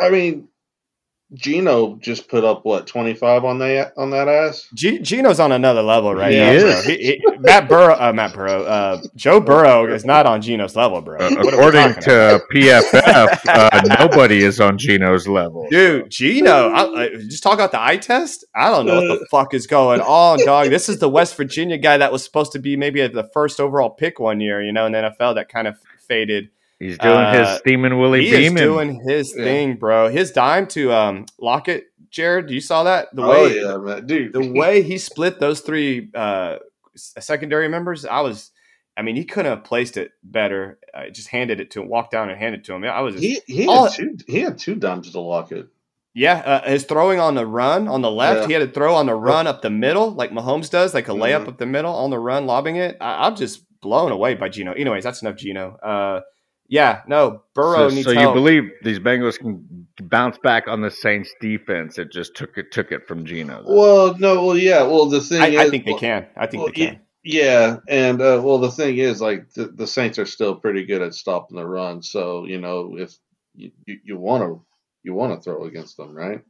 [0.00, 0.48] I mean,
[1.32, 4.68] Geno just put up what twenty five on that on that ass.
[4.74, 6.50] G- Geno's on another level right He now.
[6.52, 6.84] is.
[6.84, 11.00] He, he, Matt Burrow, uh, Matt Burrow, uh, Joe Burrow is not on Geno's level,
[11.00, 11.18] bro.
[11.18, 12.40] uh, What are we according talking about?
[12.50, 15.66] to PFF, uh, nobody is on Geno's level.
[15.70, 18.44] Dude, Geno, I, I, just talk about the eye test.
[18.54, 20.68] I don't know what the fuck is going on, dog.
[20.68, 23.90] This is the West Virginia guy that was supposed to be maybe the first overall
[23.90, 26.50] pick one year, you know, in the NFL that kind of faded.
[26.84, 28.56] He's doing Uh, his steaming Willie he Beamen.
[28.56, 29.44] is doing his Yeah.
[29.44, 30.08] thing, bro.
[30.08, 32.50] His dime to um, Lockett, Jared.
[32.50, 33.08] You saw that?
[33.14, 34.32] The oh way yeah, man, dude.
[34.32, 36.56] the way he split those three uh,
[36.96, 38.50] secondary members, I was.
[38.96, 40.78] I mean, he couldn't have placed it better.
[40.94, 42.84] I just handed it to him, walked down and handed it to him.
[42.84, 45.66] I was just, he he all- had two he had two dimes to Lockett.
[46.14, 48.46] yeah, uh, his throwing on the run on the left, Yeah.
[48.46, 51.12] he had to throw on the run up the middle, like Mahomes does, like a
[51.12, 51.48] layup Mhm.
[51.48, 52.96] up the middle on the run, lobbing it.
[53.00, 54.72] I, I'm just blown away by Geno.
[54.72, 55.76] Anyways, that's enough Geno.
[55.82, 56.20] Uh,
[56.68, 58.34] yeah, no, Burrow so needs so you help.
[58.34, 61.98] believe these Bengals can bounce back on the Saints defense?
[61.98, 63.62] It just took it took it from Geno.
[63.62, 63.74] though.
[63.74, 64.82] Well, no, well, yeah.
[64.82, 66.26] Well, the thing I, is, I think they can.
[66.36, 67.00] I think well, they can.
[67.22, 71.02] Yeah, and uh, well, the thing is, like the, the Saints are still pretty good
[71.02, 72.02] at stopping the run.
[72.02, 73.14] So you know, if
[73.54, 74.64] you you want to
[75.02, 76.42] you want to throw against them, right?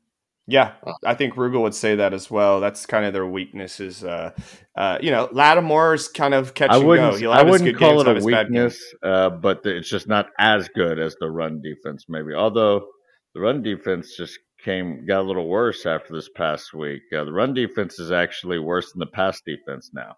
[0.47, 0.73] Yeah,
[1.07, 2.61] I think Rugal would say that as well.
[2.61, 3.81] That's kind of their weakness.
[3.81, 4.33] Is uh,
[4.77, 6.87] uh, you know, Lattimore's kind of catch I go.
[6.87, 7.19] wouldn't.
[7.19, 10.07] He'll I wouldn't good call games, it a his bad weakness, uh, but it's just
[10.07, 12.05] not as good as the run defense.
[12.11, 12.87] Maybe, although
[13.35, 17.03] the run defense just came got a little worse after this past week.
[17.17, 20.17] Uh, the run defense is actually worse than the pass defense now.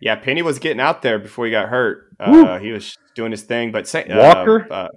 [0.00, 2.08] Yeah, Penny was getting out there before he got hurt.
[2.18, 4.90] Uh, he was doing his thing, but Saint, uh, Walker?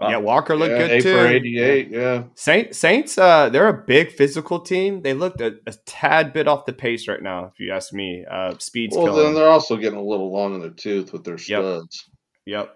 [0.00, 1.16] Uh, yeah, Walker looked yeah, good eight too.
[1.16, 1.88] for eighty-eight.
[1.90, 5.02] Yeah, Saint, Saints, uh, they're a big physical team.
[5.02, 8.24] They looked a, a tad bit off the pace right now, if you ask me.
[8.30, 9.24] Uh, speed's well, killing.
[9.24, 12.04] then they're also getting a little long in the tooth with their studs.
[12.46, 12.74] Yep.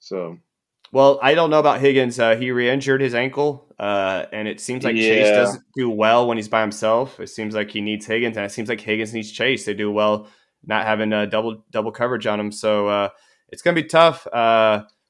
[0.00, 0.38] So
[0.94, 2.20] Well, I don't know about Higgins.
[2.20, 6.36] Uh, he re-injured his ankle, uh, and it seems like Chase doesn't do well when
[6.36, 7.18] he's by himself.
[7.18, 9.64] It seems like he needs Higgins, and it seems like Higgins needs Chase.
[9.64, 10.28] They do well
[10.64, 13.08] not having uh, double double coverage on him, so uh,
[13.48, 14.28] it's gonna be tough.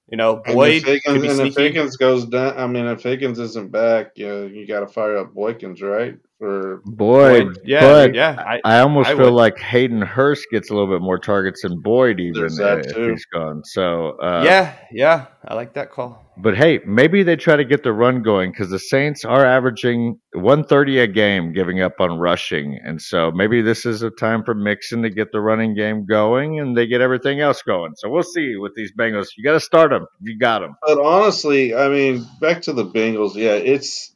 [0.09, 1.57] You know, and Boyd if could Higgins, and if.
[1.57, 5.16] Higgins goes down, I mean, if Higgins isn't back, you know, you got to fire
[5.16, 6.18] up Boykins, right?
[6.45, 8.36] For Boyd, Boyd, yeah, but yeah.
[8.38, 9.38] I, I almost I feel would.
[9.38, 12.95] like Hayden Hurst gets a little bit more targets than Boyd, even that uh, if
[12.95, 13.11] too.
[13.12, 13.62] he's gone.
[13.64, 16.22] So uh, yeah, yeah, I like that call.
[16.36, 20.18] But hey, maybe they try to get the run going because the Saints are averaging
[20.34, 24.55] 130 a game, giving up on rushing, and so maybe this is a time for
[24.55, 27.92] Mixon to get the running game going, and they get everything else going.
[27.97, 29.28] So we'll see with these Bengals.
[29.38, 30.07] You got to start them.
[30.20, 30.74] You got them.
[30.86, 33.34] But honestly, I mean, back to the Bengals.
[33.34, 34.13] Yeah, it's.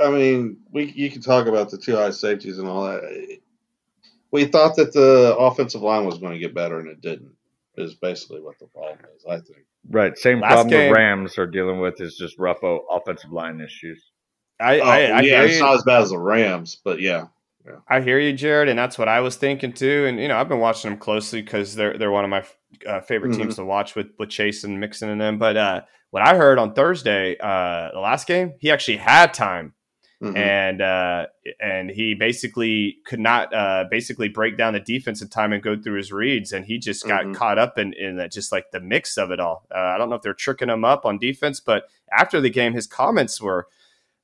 [0.00, 3.38] I mean, we you can talk about the two high safeties and all that.
[4.30, 7.32] We thought that the offensive line was going to get better, and it didn't.
[7.76, 9.24] Is basically what the problem is.
[9.28, 9.66] I think.
[9.90, 10.16] Right.
[10.16, 13.60] Same Last problem game- the Rams are dealing with is just rough o- offensive line
[13.60, 14.00] issues.
[14.60, 17.26] I, Oh, I, I yeah, it's not as bad as the Rams, but yeah.
[17.88, 20.04] I hear you, Jared, and that's what I was thinking too.
[20.06, 22.44] And you know, I've been watching them closely because they're they're one of my
[22.86, 23.40] uh, favorite Mm-hmm.
[23.42, 25.38] teams to watch with with Chase and Mixon and them.
[25.38, 25.80] But uh,
[26.10, 29.72] what I heard on Thursday, uh, the last game, he actually had time,
[30.22, 30.36] Mhm.
[30.36, 31.26] and uh,
[31.60, 35.76] and he basically could not uh, basically break down the defense in time and go
[35.76, 37.34] through his reads, and he just got Mhm.
[37.34, 39.66] caught up in in that, just like the mix of it all.
[39.74, 42.72] Uh, I don't know if they're tricking him up on defense, but after the game,
[42.74, 43.66] his comments were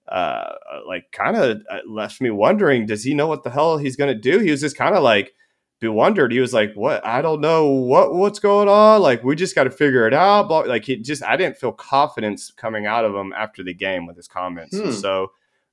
[0.09, 0.55] uh,
[0.89, 4.21] like kind of left me wondering, does he know what the hell he's going to
[4.21, 4.39] do?
[4.41, 5.35] He was just kind of like
[5.79, 6.33] bewildered.
[6.33, 7.05] He was like, what?
[7.07, 9.03] I don't know what, what's going on.
[9.03, 10.49] Like, we just got to figure it out.
[10.67, 14.17] Like he just, I didn't feel confidence coming out of him after the game with
[14.17, 14.77] his comments.
[14.77, 14.91] Hmm.
[14.91, 15.31] So,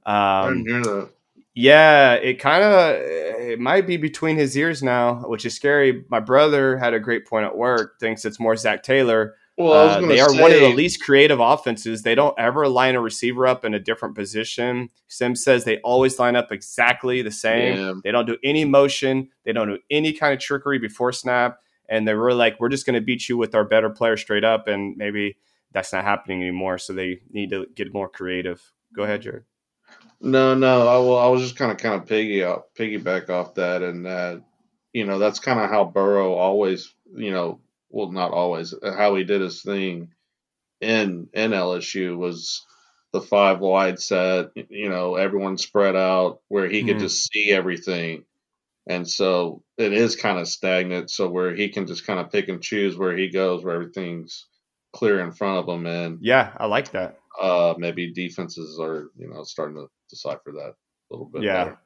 [0.07, 1.09] I um, didn't hear that.
[1.53, 6.05] yeah, it kind of it might be between his ears now, which is scary.
[6.09, 7.99] My brother had a great point at work.
[7.99, 9.35] Thinks it's more Zac Taylor.
[9.57, 12.03] Well, Uh, they are one of the least creative offenses.
[12.03, 14.89] They don't ever line a receiver up in a different position.
[15.07, 17.77] Simms says they always line up exactly the same.
[17.77, 17.93] Yeah.
[18.03, 19.29] They don't do any motion.
[19.45, 21.59] They don't do any kind of trickery before snap.
[21.89, 24.43] And they were like, we're just going to beat you with our better player straight
[24.43, 24.67] up.
[24.67, 25.37] And maybe
[25.71, 26.77] that's not happening anymore.
[26.77, 28.61] So they need to get more creative.
[28.95, 29.45] Go ahead, Jared.
[30.19, 30.87] No, no.
[30.87, 34.05] I, well, I was just kind of kind of piggy out, piggyback off that, and
[34.05, 34.41] that
[34.93, 37.59] you know that's kind of how Burrow always, you know,
[37.89, 40.09] well, not always, how he did his thing
[40.81, 42.65] in in LSU was
[43.13, 44.47] the five wide set.
[44.55, 47.01] You know, everyone spread out where he could Mhm.
[47.01, 48.25] just see everything,
[48.87, 51.11] and so it is kind of stagnant.
[51.11, 54.47] So where he can just kind of pick and choose where he goes, where everything's
[54.93, 57.19] clear in front of him, and Yeah, I like that.
[57.39, 60.75] Uh, maybe defenses are you know starting to decipher that a
[61.11, 61.63] little bit Yeah.
[61.65, 61.79] better.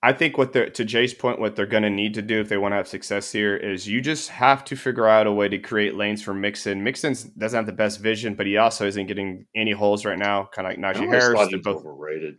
[0.00, 2.48] I think what they're to Jay's point, what they're going to need to do if
[2.48, 5.48] they want to have success here is you just have to figure out a way
[5.48, 6.84] to create lanes for Mixon.
[6.84, 10.48] Mixon doesn't have the best vision, but he also isn't getting any holes right now,
[10.54, 11.40] kind of like Najee Harris.
[11.40, 12.38] he They're both overrated.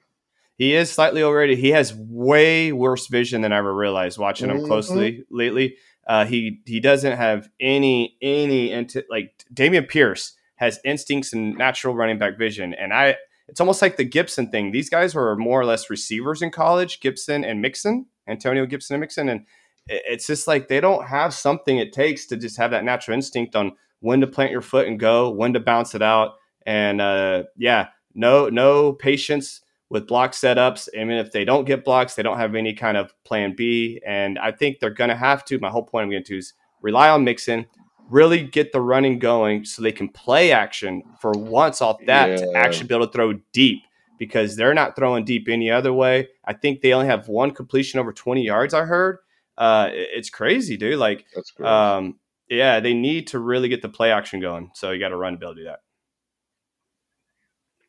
[0.57, 1.57] He is slightly overrated.
[1.57, 4.65] He has way worse vision than I ever realized watching him Mhm.
[4.67, 5.75] closely lately.
[6.07, 11.95] Uh, he he doesn't have any any inti- like Dameon Pierce has instincts and natural
[11.95, 13.15] running back vision, and I
[13.47, 14.71] it's almost like the Gibson thing.
[14.71, 19.01] These guys were more or less receivers in college, Gibson and Mixon, Antonio Gibson and
[19.01, 19.45] Mixon, and
[19.87, 23.55] it's just like they don't have something it takes to just have that natural instinct
[23.55, 26.35] on when to plant your foot and go, when to bounce it out,
[26.65, 30.87] and uh, yeah, no no patience with block setups.
[30.97, 33.99] I mean, if they don't get blocks, they don't have any kind of plan B.
[34.05, 35.59] And I think they're going to have to.
[35.59, 37.65] My whole point I'm getting to is rely on Mixon,
[38.09, 42.51] really get the running going so they can play action for once off that to
[42.55, 43.83] actually be able to throw deep
[44.17, 46.27] because they're not throwing deep any other way.
[46.45, 49.19] I think they only have one completion over 20 yards, I heard.
[49.57, 50.99] Uh, it's crazy, dude.
[50.99, 51.25] Like,
[51.65, 54.71] um, yeah, they need to really get the play action going.
[54.73, 55.79] So you got to run to be able to do that.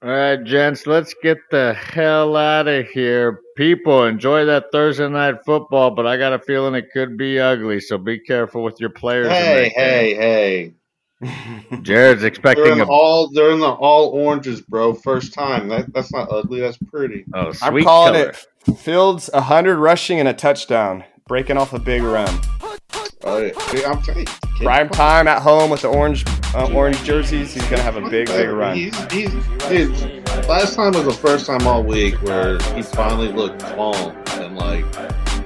[0.02, 3.40] All right, gents, let's get the hell out of here.
[3.54, 7.80] People, enjoy that Thursday night football, but I got a feeling it could be ugly,
[7.80, 9.26] so be careful with your players.
[9.26, 10.74] in hey, that hey, hey!
[11.20, 11.82] game.
[11.82, 14.94] Jared's They're expecting in a all they're in the all oranges, bro.
[14.94, 15.68] First time.
[15.68, 16.60] That that's not ugly.
[16.60, 17.26] That's pretty.
[17.34, 18.30] oh, I'm sweet calling color.
[18.30, 22.40] it Fields 100 rushing and a touchdown, breaking off a big run.
[23.22, 23.90] Oh, yeah.
[23.90, 27.52] I'm kid, Prime time at home with the orange uh, orange jerseys.
[27.52, 28.76] He's gonna have a big, big run.
[28.76, 29.30] He's, he's,
[29.68, 29.96] dude,
[30.48, 34.84] last time was the first time all week where he finally looked calm and like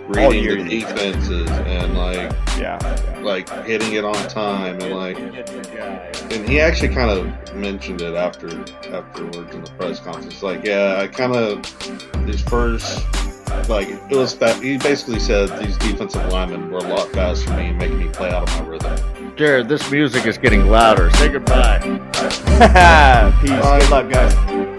[0.09, 0.62] reading year.
[0.62, 2.79] the defenses and like Yeah,
[3.22, 8.49] like hitting it on time and like and he actually kind of mentioned it after
[8.95, 11.64] afterwards in the press conference like yeah i kind of
[12.27, 13.05] his first
[13.69, 17.57] like it was fast he basically said these defensive linemen were a lot faster than
[17.57, 21.11] me and making me play out of my rhythm Jared, this music is getting louder.
[21.11, 21.81] Say goodbye.
[23.41, 23.51] peace.
[23.51, 24.74] Good luck, guys.